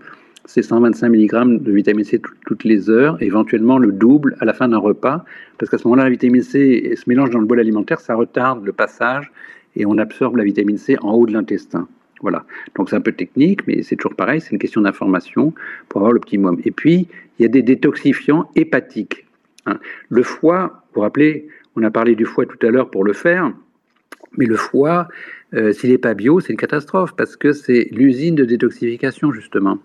c'est 0.49 0.63
125 0.63 1.09
mg 1.09 1.61
de 1.61 1.71
vitamine 1.71 2.03
C 2.03 2.19
toutes 2.47 2.63
les 2.63 2.89
heures, 2.89 3.21
éventuellement 3.21 3.77
le 3.77 3.91
double 3.91 4.35
à 4.39 4.45
la 4.45 4.53
fin 4.53 4.67
d'un 4.67 4.79
repas, 4.79 5.23
parce 5.59 5.69
qu'à 5.69 5.77
ce 5.77 5.87
moment-là, 5.87 6.05
la 6.05 6.09
vitamine 6.09 6.41
C 6.41 6.91
se 6.95 7.03
mélange 7.07 7.29
dans 7.29 7.37
le 7.37 7.45
bol 7.45 7.59
alimentaire, 7.59 7.99
ça 7.99 8.15
retarde 8.15 8.65
le 8.65 8.73
passage 8.73 9.31
et 9.75 9.85
on 9.85 9.99
absorbe 9.99 10.37
la 10.37 10.43
vitamine 10.43 10.79
C 10.79 10.97
en 11.01 11.11
haut 11.13 11.27
de 11.27 11.33
l'intestin. 11.33 11.87
Voilà. 12.21 12.45
Donc 12.75 12.89
c'est 12.89 12.95
un 12.95 13.01
peu 13.01 13.11
technique, 13.11 13.67
mais 13.67 13.83
c'est 13.83 13.95
toujours 13.95 14.15
pareil, 14.15 14.41
c'est 14.41 14.49
une 14.49 14.57
question 14.57 14.81
d'information 14.81 15.53
pour 15.87 16.01
avoir 16.01 16.13
l'optimum. 16.13 16.59
Et 16.65 16.71
puis, 16.71 17.07
il 17.37 17.43
y 17.43 17.45
a 17.45 17.49
des 17.49 17.61
détoxifiants 17.61 18.49
hépatiques. 18.55 19.27
Hein. 19.67 19.77
Le 20.09 20.23
foie, 20.23 20.83
vous 20.87 20.95
vous 20.95 21.01
rappelez, 21.01 21.47
on 21.75 21.83
a 21.83 21.91
parlé 21.91 22.15
du 22.15 22.25
foie 22.25 22.47
tout 22.47 22.65
à 22.65 22.71
l'heure 22.71 22.89
pour 22.89 23.03
le 23.03 23.13
faire, 23.13 23.53
mais 24.35 24.47
le 24.47 24.55
foie, 24.55 25.09
euh, 25.53 25.73
s'il 25.73 25.91
n'est 25.91 25.99
pas 25.99 26.15
bio, 26.15 26.39
c'est 26.39 26.53
une 26.53 26.57
catastrophe 26.57 27.15
parce 27.15 27.35
que 27.35 27.53
c'est 27.53 27.87
l'usine 27.91 28.33
de 28.33 28.45
détoxification, 28.45 29.31
justement. 29.31 29.77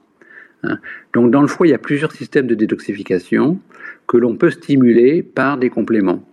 Hein. 0.62 0.78
Donc 1.12 1.30
dans 1.30 1.42
le 1.42 1.48
foie, 1.48 1.66
il 1.66 1.70
y 1.70 1.74
a 1.74 1.78
plusieurs 1.78 2.12
systèmes 2.12 2.46
de 2.46 2.54
détoxification 2.54 3.58
que 4.06 4.16
l'on 4.16 4.36
peut 4.36 4.50
stimuler 4.50 5.22
par 5.22 5.58
des 5.58 5.70
compléments. 5.70 6.24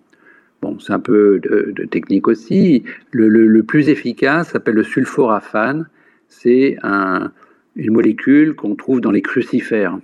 Bon, 0.61 0.77
c'est 0.79 0.93
un 0.93 0.99
peu 0.99 1.39
de, 1.39 1.85
technique 1.85 2.27
aussi. 2.27 2.83
Le, 3.11 3.61
plus 3.61 3.89
efficace 3.89 4.49
s'appelle 4.49 4.75
le 4.75 4.83
sulforaphane. 4.83 5.87
C'est 6.27 6.77
une 6.83 7.93
molécule 7.93 8.53
qu'on 8.55 8.75
trouve 8.75 9.01
dans 9.01 9.11
les 9.11 9.21
crucifères. 9.21 9.97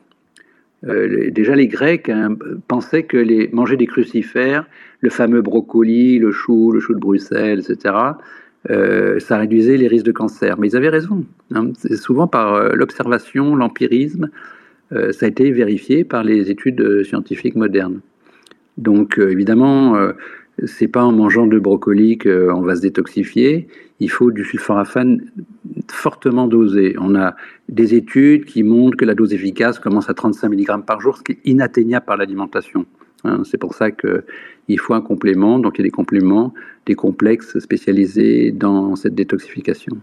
Euh, 0.86 1.32
déjà, 1.32 1.56
les 1.56 1.68
Grecs 1.68 2.10
hein, 2.10 2.36
pensaient 2.68 3.04
que 3.04 3.18
les, 3.18 3.50
manger 3.52 3.78
des 3.78 3.88
crucifères, 3.88 4.68
le 5.02 5.10
fameux 5.10 5.42
brocoli, 5.42 6.20
le 6.20 6.32
chou, 6.32 6.72
le 6.72 6.80
chou 6.80 6.94
de 6.94 7.00
Bruxelles, 7.00 7.60
etc., 7.60 7.96
euh, 8.70 9.20
ça 9.20 9.38
réduisait 9.38 9.78
les 9.78 9.88
risques 9.88 10.06
de 10.06 10.12
cancer. 10.12 10.58
Mais 10.58 10.70
ils 10.70 10.76
avaient 10.76 10.90
raison. 10.90 11.26
Hein. 11.54 11.72
Souvent 11.96 12.28
par 12.28 12.54
euh, 12.54 12.74
l'observation, 12.74 13.56
l'empirisme, 13.56 14.30
ça 14.90 15.26
a 15.26 15.28
été 15.28 15.52
vérifié 15.52 16.06
par 16.06 16.24
les 16.24 16.50
études 16.50 17.04
scientifiques 17.04 17.58
modernes. 17.58 18.00
Donc, 18.78 19.18
évidemment, 19.18 19.98
c'est 20.66 20.88
pas 20.88 21.04
en 21.04 21.12
mangeant 21.12 21.46
de 21.46 21.60
brocoli 21.60 22.18
qu'on 22.18 22.62
va 22.62 22.78
se 22.78 22.82
détoxifier. 22.82 23.68
Il 24.00 24.10
faut 24.10 24.32
du 24.32 24.46
sulforaphane 24.46 25.30
fortement 25.92 26.48
dosé. 26.48 26.96
On 27.00 27.16
a 27.16 27.36
des 27.68 27.96
études 27.96 28.46
qui 28.46 28.64
montrent 28.64 28.96
que 28.96 29.04
la 29.06 29.14
dose 29.14 29.34
efficace 29.34 29.78
commence 29.78 30.10
à 30.10 30.14
35 30.14 30.50
mg 30.50 30.86
par 30.86 31.02
jour, 31.02 31.18
ce 31.18 31.24
qui 31.24 31.34
est 31.34 31.40
inatteignable 31.44 32.06
par 32.06 32.16
l'alimentation. 32.16 32.86
Hein. 33.24 33.42
c'est 33.44 33.58
pour 33.58 33.74
ça 33.74 33.92
qu'il 33.92 34.80
faut 34.80 34.94
un 34.94 35.02
complément. 35.02 35.60
Donc 35.60 35.74
il 35.76 35.80
y 35.80 35.84
a 35.84 35.88
des 35.88 35.92
compléments, 35.92 36.54
des 36.86 36.96
complexes 36.96 37.58
spécialisés 37.60 38.52
dans 38.52 38.96
cette 38.96 39.16
détoxification. 39.16 39.98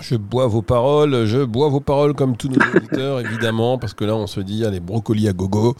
Je 0.00 0.16
bois 0.16 0.46
vos 0.46 0.62
paroles, 0.62 1.26
je 1.26 1.44
bois 1.44 1.68
vos 1.68 1.80
paroles 1.80 2.14
comme 2.14 2.36
tous 2.36 2.48
nos 2.48 2.56
auditeurs, 2.76 3.20
évidemment, 3.20 3.78
parce 3.78 3.92
que 3.92 4.04
là, 4.04 4.16
on 4.16 4.26
se 4.26 4.40
dit, 4.40 4.64
allez, 4.64 4.80
brocoli 4.80 5.28
à 5.28 5.32
gogo. 5.32 5.74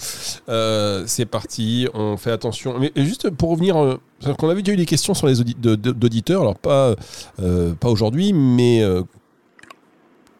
Euh, 0.48 1.04
c'est 1.06 1.24
parti, 1.24 1.88
on 1.94 2.16
fait 2.18 2.30
attention. 2.30 2.78
Mais 2.78 2.92
juste 2.94 3.30
pour 3.30 3.50
revenir, 3.50 3.76
euh, 3.76 3.96
parce 4.20 4.36
qu'on 4.36 4.50
avait 4.50 4.62
déjà 4.62 4.74
eu 4.74 4.76
des 4.76 4.86
questions 4.86 5.14
sur 5.14 5.26
les 5.26 5.40
auditeurs, 5.40 6.42
alors 6.42 6.58
pas, 6.58 6.94
euh, 7.40 7.72
pas 7.74 7.88
aujourd'hui, 7.88 8.32
mais 8.34 8.84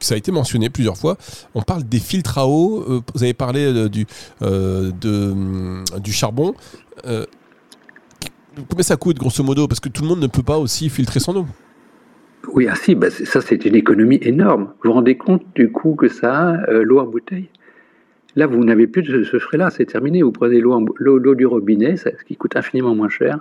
ça 0.04 0.14
a 0.14 0.18
été 0.18 0.32
mentionné 0.32 0.70
plusieurs 0.70 0.96
fois. 0.96 1.16
On 1.54 1.62
parle 1.62 1.84
des 1.84 1.98
filtres 1.98 2.38
à 2.38 2.46
eau. 2.46 3.02
vous 3.14 3.22
avez 3.22 3.34
parlé 3.34 3.88
du, 3.88 4.06
de, 4.40 5.98
du 6.00 6.12
charbon. 6.12 6.54
combien 8.68 8.82
ça 8.82 8.96
coûte, 8.96 9.18
grosso 9.18 9.42
modo? 9.42 9.68
Parce 9.68 9.80
que 9.80 9.88
tout 9.88 10.02
le 10.02 10.08
monde 10.08 10.20
ne 10.20 10.26
peut 10.26 10.42
pas 10.42 10.58
aussi 10.58 10.88
filtrer 10.88 11.20
son 11.20 11.36
eau. 11.36 11.46
Oui, 12.48 12.66
ah 12.68 12.74
si, 12.74 12.94
bah, 12.94 13.10
ça 13.10 13.40
c'est 13.40 13.64
une 13.64 13.76
économie 13.76 14.18
énorme. 14.22 14.72
Vous 14.82 14.90
vous 14.90 14.92
rendez 14.92 15.16
compte 15.16 15.44
du 15.54 15.70
coût 15.70 15.94
que 15.94 16.08
ça 16.08 16.50
a, 16.50 16.70
euh, 16.70 16.82
l'eau 16.82 16.98
en 16.98 17.06
bouteille? 17.06 17.48
Là, 18.34 18.46
vous 18.46 18.64
n'avez 18.64 18.86
plus 18.86 19.02
de 19.02 19.24
ce 19.24 19.38
frais-là, 19.38 19.70
c'est 19.70 19.84
terminé. 19.84 20.22
Vous 20.22 20.32
prenez 20.32 20.60
l'eau, 20.60 21.34
du 21.34 21.46
robinet, 21.46 21.96
ce 21.96 22.08
qui 22.26 22.36
coûte 22.36 22.56
infiniment 22.56 22.94
moins 22.94 23.10
cher, 23.10 23.40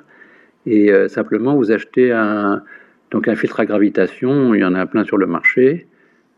et 0.65 0.91
euh, 0.91 1.07
simplement 1.07 1.55
vous 1.55 1.71
achetez 1.71 2.11
un, 2.11 2.61
donc 3.09 3.27
un 3.27 3.35
filtre 3.35 3.61
à 3.61 3.65
gravitation, 3.65 4.53
il 4.53 4.59
y 4.59 4.65
en 4.65 4.75
a 4.75 4.85
plein 4.85 5.05
sur 5.05 5.17
le 5.17 5.27
marché, 5.27 5.87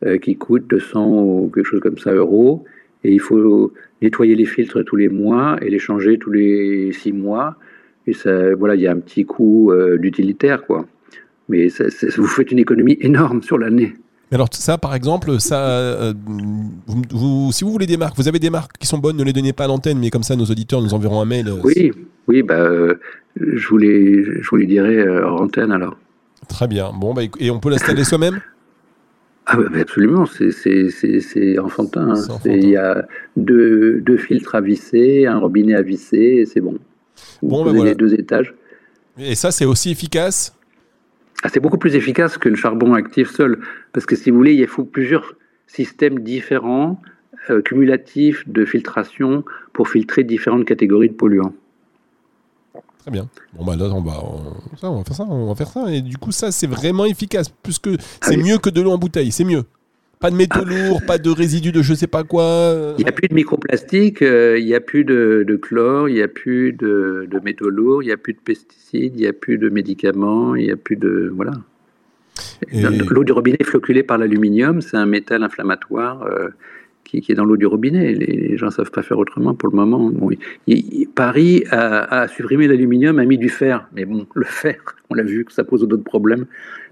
euh, 0.05 0.17
qui 0.17 0.35
coûte 0.35 0.67
200 0.69 1.23
ou 1.23 1.51
quelque 1.53 1.65
chose 1.65 1.81
comme 1.81 1.97
ça 1.97 2.13
euros, 2.13 2.65
et 3.03 3.11
il 3.11 3.19
faut 3.19 3.73
nettoyer 4.01 4.35
les 4.35 4.45
filtres 4.45 4.83
tous 4.85 4.95
les 4.95 5.09
mois 5.09 5.57
et 5.61 5.69
les 5.69 5.79
changer 5.79 6.17
tous 6.17 6.31
les 6.31 6.91
six 6.93 7.13
mois, 7.13 7.55
et 8.07 8.13
ça, 8.13 8.53
voilà, 8.55 8.75
il 8.75 8.81
y 8.81 8.87
a 8.87 8.91
un 8.91 8.99
petit 8.99 9.25
coût 9.25 9.71
d'utilitaire, 9.97 10.65
quoi. 10.65 10.85
Mais 11.49 11.67
vous 12.17 12.27
faites 12.27 12.51
une 12.51 12.59
économie 12.59 12.97
énorme 13.01 13.41
sur 13.41 13.57
l'année. 13.57 13.93
Alors 14.33 14.47
ça, 14.51 14.79
par 14.79 14.95
exemple, 14.95 15.39
ça, 15.39 15.67
euh, 15.67 16.13
si 17.51 17.63
vous 17.63 17.71
voulez 17.71 17.85
des 17.85 17.97
marques, 17.97 18.17
vous 18.17 18.27
avez 18.27 18.39
des 18.39 18.49
marques 18.49 18.77
qui 18.79 18.87
sont 18.87 18.97
bonnes, 18.97 19.15
ne 19.15 19.23
les 19.23 19.33
donnez 19.33 19.53
pas 19.53 19.65
à 19.65 19.67
l'antenne, 19.67 19.99
mais 19.99 20.09
comme 20.09 20.23
ça, 20.23 20.35
nos 20.35 20.45
auditeurs 20.45 20.81
nous 20.81 20.95
enverront 20.95 21.21
un 21.21 21.25
mail. 21.25 21.47
Euh, 21.49 21.59
oui, 21.63 21.91
oui, 22.27 22.41
bah, 22.41 22.55
euh, 22.55 22.95
je 23.39 23.67
vous 23.67 23.77
les, 23.77 24.23
je 24.23 24.49
vous 24.49 24.55
les 24.55 24.65
dirai 24.65 25.07
en 25.23 25.35
antenne 25.35 25.71
alors. 25.71 25.95
Très 26.49 26.67
bien. 26.67 26.91
Bon, 26.99 27.13
bah, 27.13 27.21
et 27.39 27.51
on 27.51 27.59
peut 27.59 27.69
l'installer 27.69 28.03
soi-même? 28.03 28.41
Ah 29.45 29.57
bah, 29.57 29.65
absolument, 29.79 30.25
c'est 30.25 31.59
enfantin. 31.59 32.13
Hein. 32.15 32.39
Il 32.45 32.69
y 32.69 32.77
a 32.77 33.05
deux, 33.35 33.99
deux, 34.01 34.17
filtres 34.17 34.55
à 34.55 34.61
visser, 34.61 35.25
un 35.25 35.37
robinet 35.37 35.75
à 35.75 35.81
visser, 35.81 36.37
et 36.39 36.45
c'est 36.45 36.61
bon. 36.61 36.77
Vous 37.41 37.49
bon, 37.49 37.65
bah, 37.65 37.83
les 37.83 37.95
deux 37.95 38.13
étages. 38.13 38.53
Et 39.17 39.35
ça, 39.35 39.51
c'est 39.51 39.65
aussi 39.65 39.91
efficace? 39.91 40.55
Ah, 41.43 41.49
c'est 41.49 41.59
beaucoup 41.59 41.77
plus 41.77 41.95
efficace 41.95 42.37
que 42.37 42.47
le 42.47 42.55
charbon 42.55 42.93
actif 42.93 43.29
seul, 43.29 43.59
parce 43.91 44.05
que 44.05 44.15
si 44.15 44.31
vous 44.31 44.37
voulez, 44.37 44.53
il 44.53 44.67
faut 44.67 44.85
plusieurs 44.85 45.35
systèmes 45.67 46.19
différents, 46.19 47.01
euh, 47.49 47.61
cumulatifs 47.61 48.47
de 48.47 48.63
filtration 48.63 49.43
pour 49.73 49.89
filtrer 49.89 50.23
différentes 50.23 50.65
catégories 50.65 51.09
de 51.09 51.15
polluants. 51.15 51.53
Très 52.99 53.11
bien. 53.11 53.27
Bon 53.53 53.65
bah 53.65 53.75
là 53.75 53.85
on 53.85 54.01
va, 54.01 54.23
on, 54.23 54.97
va 54.97 55.03
faire 55.03 55.15
ça, 55.15 55.23
on 55.29 55.47
va 55.47 55.55
faire 55.55 55.67
ça 55.67 55.91
et 55.91 56.01
du 56.01 56.17
coup 56.17 56.31
ça 56.31 56.51
c'est 56.51 56.67
vraiment 56.67 57.05
efficace 57.05 57.49
puisque 57.61 57.89
c'est 58.21 58.37
mieux 58.37 58.57
que 58.57 58.69
de 58.69 58.81
l'eau 58.81 58.91
en 58.91 58.97
bouteille, 58.97 59.31
c'est 59.31 59.43
mieux. 59.43 59.63
Pas 60.21 60.31
de 60.31 60.37
métaux 60.37 60.63
lourds, 60.63 61.01
pas 61.05 61.17
de 61.17 61.29
résidus 61.29 61.73
de 61.73 61.81
je 61.81 61.93
sais 61.93 62.07
pas 62.07 62.23
quoi. 62.23 62.95
Il 62.97 63.03
n'y 63.03 63.09
a 63.09 63.11
plus 63.11 63.27
de 63.27 63.33
microplastique, 63.33 64.21
euh, 64.21 64.57
il 64.57 64.65
n'y 64.65 64.73
a 64.73 64.79
plus 64.79 65.03
de, 65.03 65.59
chlore, 65.61 66.07
il 66.07 66.15
n'y 66.15 66.21
a 66.21 66.29
plus 66.29 66.71
de, 66.71 67.27
métaux 67.43 67.69
lourds, 67.69 68.01
il 68.01 68.05
n'y 68.05 68.13
a 68.13 68.17
plus 68.17 68.31
de 68.31 68.39
pesticides, 68.39 69.15
il 69.17 69.21
n'y 69.21 69.27
a 69.27 69.33
plus 69.33 69.57
de 69.57 69.67
médicaments, 69.67 70.55
il 70.55 70.63
n'y 70.63 70.71
a 70.71 70.77
plus 70.77 70.95
de. 70.95 71.29
Voilà. 71.35 71.51
L'eau 72.71 73.25
du 73.25 73.33
robinet 73.33 73.57
est 73.59 73.65
floculée 73.65 74.03
par 74.03 74.17
l'aluminium, 74.17 74.79
c'est 74.79 74.95
un 74.95 75.05
métal 75.05 75.43
inflammatoire 75.43 76.23
euh, 76.23 76.47
qui, 77.21 77.31
est 77.31 77.35
dans 77.35 77.45
l'eau 77.45 77.57
du 77.57 77.65
robinet. 77.65 78.13
Les, 78.13 78.57
gens 78.57 78.67
ne 78.67 78.71
savent 78.71 78.91
pas 78.91 79.03
faire 79.03 79.17
autrement 79.17 79.53
pour 79.53 79.69
le 79.69 79.75
moment. 79.75 80.11
Paris 81.15 81.63
a, 81.71 82.21
a 82.21 82.27
supprimé 82.27 82.67
l'aluminium, 82.67 83.19
a 83.19 83.25
mis 83.25 83.37
du 83.37 83.49
fer. 83.49 83.87
Mais 83.93 84.05
bon, 84.05 84.25
le 84.33 84.45
fer, 84.45 84.77
on 85.09 85.15
l'a 85.15 85.23
vu 85.23 85.45
que 85.45 85.53
ça 85.53 85.63
pose 85.63 85.87
d'autres 85.87 86.03
problèmes. 86.03 86.45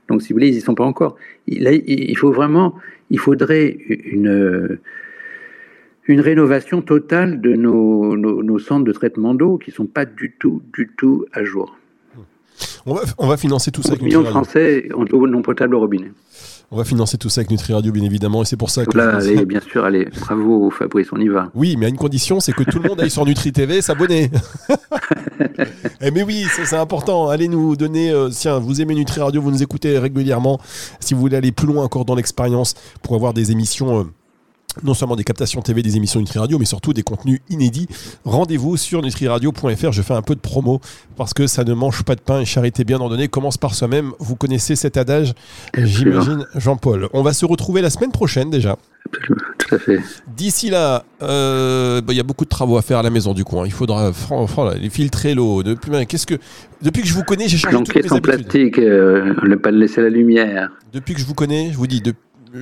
Donc, 0.07 0.21
si 0.21 0.29
vous 0.29 0.35
voulez, 0.35 0.49
ils 0.49 0.55
n'y 0.55 0.61
sont 0.61 0.75
pas 0.75 0.83
encore. 0.83 1.15
Là, 1.47 1.71
il 1.71 2.17
faut 2.17 2.31
vraiment, 2.31 2.75
il 3.09 3.19
faudrait 3.19 3.67
une, 3.67 4.79
une 6.07 6.19
rénovation 6.19 6.81
totale 6.81 7.41
de 7.41 7.53
nos, 7.53 8.17
nos, 8.17 8.59
centres 8.59 8.83
de 8.83 8.91
traitement 8.91 9.33
d'eau 9.33 9.57
qui 9.57 9.69
ne 9.69 9.75
sont 9.75 9.85
pas 9.85 10.05
du 10.05 10.35
tout, 10.37 10.61
du 10.73 10.91
tout 10.97 11.25
à 11.31 11.43
jour. 11.43 11.77
On 12.85 12.93
va, 12.93 13.01
on 13.17 13.27
va 13.27 13.37
financer 13.37 13.71
tout 13.71 13.81
ça 13.81 13.89
avec 13.89 14.01
millions 14.01 14.21
de 14.21 14.27
Français 14.27 14.89
ont 14.93 15.03
de 15.03 15.11
l'eau 15.11 15.27
non 15.27 15.41
potable 15.41 15.75
au 15.75 15.79
robinet. 15.79 16.11
On 16.73 16.77
va 16.77 16.85
financer 16.85 17.17
tout 17.17 17.27
ça 17.27 17.41
avec 17.41 17.51
Nutri 17.51 17.73
Radio, 17.73 17.91
bien 17.91 18.03
évidemment, 18.03 18.43
et 18.43 18.45
c'est 18.45 18.55
pour 18.55 18.69
ça 18.69 18.85
que. 18.85 18.97
Là, 18.97 19.17
allez, 19.17 19.45
bien 19.45 19.59
sûr, 19.59 19.83
allez, 19.83 20.07
bravo 20.21 20.69
Fabrice, 20.69 21.09
on 21.11 21.17
y 21.17 21.27
va. 21.27 21.51
Oui, 21.53 21.75
mais 21.77 21.87
à 21.87 21.89
une 21.89 21.97
condition, 21.97 22.39
c'est 22.39 22.53
que 22.53 22.63
tout 22.63 22.79
le 22.79 22.87
monde 22.87 23.01
aille 23.01 23.09
sur 23.09 23.25
Nutri 23.25 23.51
TV 23.51 23.81
s'abonner. 23.81 24.31
eh 26.01 26.11
mais 26.11 26.23
oui, 26.23 26.45
c'est 26.49 26.77
important. 26.77 27.27
Allez 27.27 27.49
nous 27.49 27.75
donner, 27.75 28.11
euh, 28.11 28.29
tiens, 28.29 28.59
vous 28.59 28.79
aimez 28.79 28.95
Nutri 28.95 29.19
Radio, 29.19 29.41
vous 29.41 29.51
nous 29.51 29.61
écoutez 29.61 29.99
régulièrement. 29.99 30.61
Si 31.01 31.13
vous 31.13 31.19
voulez 31.19 31.35
aller 31.35 31.51
plus 31.51 31.67
loin 31.67 31.83
encore 31.83 32.05
dans 32.05 32.15
l'expérience 32.15 32.75
pour 33.01 33.15
avoir 33.15 33.33
des 33.33 33.51
émissions. 33.51 33.99
Euh, 33.99 34.03
non 34.83 34.93
seulement 34.93 35.15
des 35.15 35.23
captations 35.23 35.61
TV, 35.61 35.81
des 35.83 35.97
émissions 35.97 36.19
Nutri 36.19 36.39
Radio, 36.39 36.57
mais 36.59 36.65
surtout 36.65 36.93
des 36.93 37.03
contenus 37.03 37.39
inédits. 37.49 37.87
Rendez-vous 38.25 38.77
sur 38.77 39.01
nutriradio.fr. 39.01 39.91
Je 39.91 40.01
fais 40.01 40.13
un 40.13 40.21
peu 40.21 40.35
de 40.35 40.39
promo 40.39 40.79
parce 41.17 41.33
que 41.33 41.47
ça 41.47 41.63
ne 41.63 41.73
mange 41.73 42.03
pas 42.03 42.15
de 42.15 42.21
pain 42.21 42.39
et 42.41 42.45
charité 42.45 42.83
bien 42.83 42.99
ordonnée 42.99 43.27
commence 43.27 43.57
par 43.57 43.73
soi-même. 43.75 44.11
Vous 44.19 44.35
connaissez 44.35 44.75
cet 44.75 44.97
adage, 44.97 45.33
j'imagine, 45.77 46.45
Jean-Paul. 46.55 47.09
On 47.13 47.23
va 47.23 47.33
se 47.33 47.45
retrouver 47.45 47.81
la 47.81 47.89
semaine 47.89 48.11
prochaine 48.11 48.49
déjà. 48.49 48.77
Tout 49.57 49.75
à 49.75 49.79
fait. 49.79 49.99
D'ici 50.35 50.69
là, 50.69 51.03
euh, 51.21 52.01
bah, 52.01 52.13
il 52.13 52.17
y 52.17 52.19
a 52.19 52.23
beaucoup 52.23 52.45
de 52.45 52.49
travaux 52.49 52.77
à 52.77 52.81
faire 52.81 52.99
à 52.99 53.03
la 53.03 53.09
maison 53.09 53.33
du 53.33 53.43
coup. 53.43 53.59
hein. 53.59 53.63
Il 53.65 53.71
faudra 53.71 54.13
fran- 54.13 54.47
fran- 54.47 54.71
filtrer 54.89 55.33
l'eau. 55.33 55.63
Depuis, 55.63 55.91
qu'est-ce 56.07 56.25
que 56.27 56.35
depuis 56.81 57.01
que 57.01 57.07
je 57.07 57.13
vous 57.13 57.23
connais, 57.23 57.47
j'ai 57.47 57.57
changé 57.57 57.75
toutes 57.77 57.95
mes 57.95 58.01
son 58.07 58.15
habitudes. 58.15 58.47
plastique, 58.47 58.79
euh, 58.79 59.33
ne 59.47 59.55
pas 59.55 59.71
laisser 59.71 60.01
la 60.01 60.09
lumière. 60.09 60.71
Depuis 60.93 61.13
que 61.13 61.19
je 61.19 61.25
vous 61.25 61.33
connais, 61.33 61.71
je 61.71 61.77
vous 61.77 61.87
dis, 61.87 62.01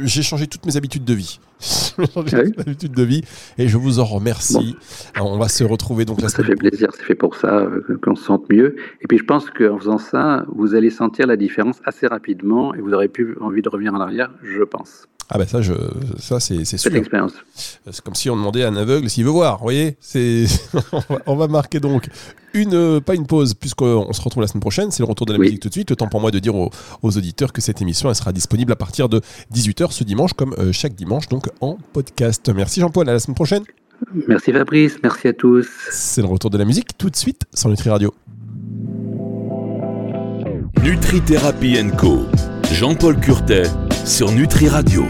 j'ai 0.03 0.21
changé 0.21 0.47
toutes 0.47 0.65
mes 0.65 0.77
habitudes 0.77 1.03
de 1.03 1.13
vie. 1.13 1.39
J'ai 1.99 2.05
changé 2.05 2.37
Ah 2.37 2.39
oui 2.43 2.51
toutes 2.51 2.57
mes 2.57 2.71
habitudes 2.71 2.95
de 2.95 3.03
vie 3.03 3.23
et 3.57 3.67
je 3.67 3.77
vous 3.77 3.99
en 3.99 4.05
remercie. 4.05 4.77
On 5.19 5.37
va 5.37 5.49
se 5.49 5.63
retrouver 5.65 6.05
donc 6.05 6.21
la 6.21 6.29
Ça 6.29 6.37
semaine 6.37 6.51
fait 6.51 6.55
plaisir, 6.55 6.89
c'est 6.95 7.03
fait 7.03 7.15
pour 7.15 7.35
ça, 7.35 7.53
euh, 7.57 7.99
qu'on 8.01 8.15
se 8.15 8.23
sente 8.23 8.49
mieux. 8.49 8.77
Et 9.01 9.07
puis 9.07 9.17
je 9.17 9.25
pense 9.25 9.49
qu'en 9.49 9.77
faisant 9.77 9.97
ça, 9.97 10.45
vous 10.47 10.75
allez 10.75 10.89
sentir 10.89 11.27
la 11.27 11.35
différence 11.35 11.81
assez 11.83 12.07
rapidement 12.07 12.73
et 12.73 12.79
vous 12.79 12.93
aurez 12.93 13.09
plus 13.09 13.37
envie 13.41 13.61
de 13.61 13.67
revenir 13.69 13.93
en 13.93 13.99
arrière, 13.99 14.31
je 14.41 14.63
pense. 14.63 15.07
Ah 15.31 15.37
bah 15.37 15.45
ça, 15.45 15.61
je, 15.61 15.73
ça 16.17 16.39
c'est 16.39 16.65
sûr. 16.65 16.91
l'expérience. 16.91 17.33
C'est 17.53 18.01
comme 18.01 18.15
si 18.15 18.31
on 18.31 18.35
demandait 18.35 18.63
à 18.63 18.69
un 18.69 18.75
aveugle 18.75 19.09
s'il 19.11 19.25
veut 19.25 19.29
voir. 19.29 19.57
Vous 19.57 19.63
voyez, 19.63 19.95
c'est 19.99 20.45
on, 21.27 21.35
va, 21.35 21.47
marquer 21.47 21.79
donc 21.79 22.09
une 22.55 22.73
euh, 22.73 22.99
pas 22.99 23.13
une 23.13 23.27
pause 23.27 23.53
puisqu'on 23.53 24.11
se 24.11 24.21
retrouve 24.21 24.41
la 24.41 24.47
semaine 24.47 24.61
prochaine. 24.61 24.89
C'est 24.89 25.03
le 25.03 25.07
retour 25.07 25.27
de 25.27 25.33
la 25.33 25.39
Oui. 25.39 25.45
musique 25.45 25.61
tout 25.61 25.67
de 25.67 25.73
suite. 25.73 25.91
Le 25.91 25.95
temps 25.95 26.07
pour 26.07 26.19
moi 26.19 26.31
de 26.31 26.39
dire 26.39 26.55
aux, 26.55 26.71
aux 27.03 27.15
auditeurs 27.17 27.53
que 27.53 27.61
cette 27.61 27.79
émission 27.79 28.09
elle 28.09 28.15
sera 28.15 28.33
disponible 28.33 28.71
à 28.71 28.75
partir 28.75 29.07
de 29.07 29.21
18h 29.53 29.91
ce 29.91 30.03
dimanche 30.03 30.33
comme 30.33 30.55
euh, 30.57 30.71
chaque 30.71 30.95
dimanche 30.95 31.27
donc 31.29 31.47
en 31.61 31.77
podcast. 31.93 32.49
Merci 32.55 32.79
Jean-Paul. 32.79 33.07
À 33.07 33.13
la 33.13 33.19
semaine 33.19 33.35
prochaine. 33.35 33.63
Merci 34.27 34.51
Fabrice, 34.51 34.95
merci 35.03 35.27
à 35.27 35.33
tous. 35.33 35.67
C'est 35.91 36.21
le 36.21 36.27
retour 36.27 36.49
de 36.49 36.57
la 36.57 36.65
musique 36.65 36.97
tout 36.97 37.09
de 37.11 37.15
suite 37.15 37.43
sur 37.53 37.69
Nutri 37.69 37.89
Radio. 37.91 38.15
Nutri 40.81 41.21
Thérapie 41.21 41.77
Co. 41.97 42.21
Jean-Paul 42.71 43.19
Curtet 43.19 43.63
sur 44.05 44.31
Nutri 44.31 44.69
Radio. 44.69 45.05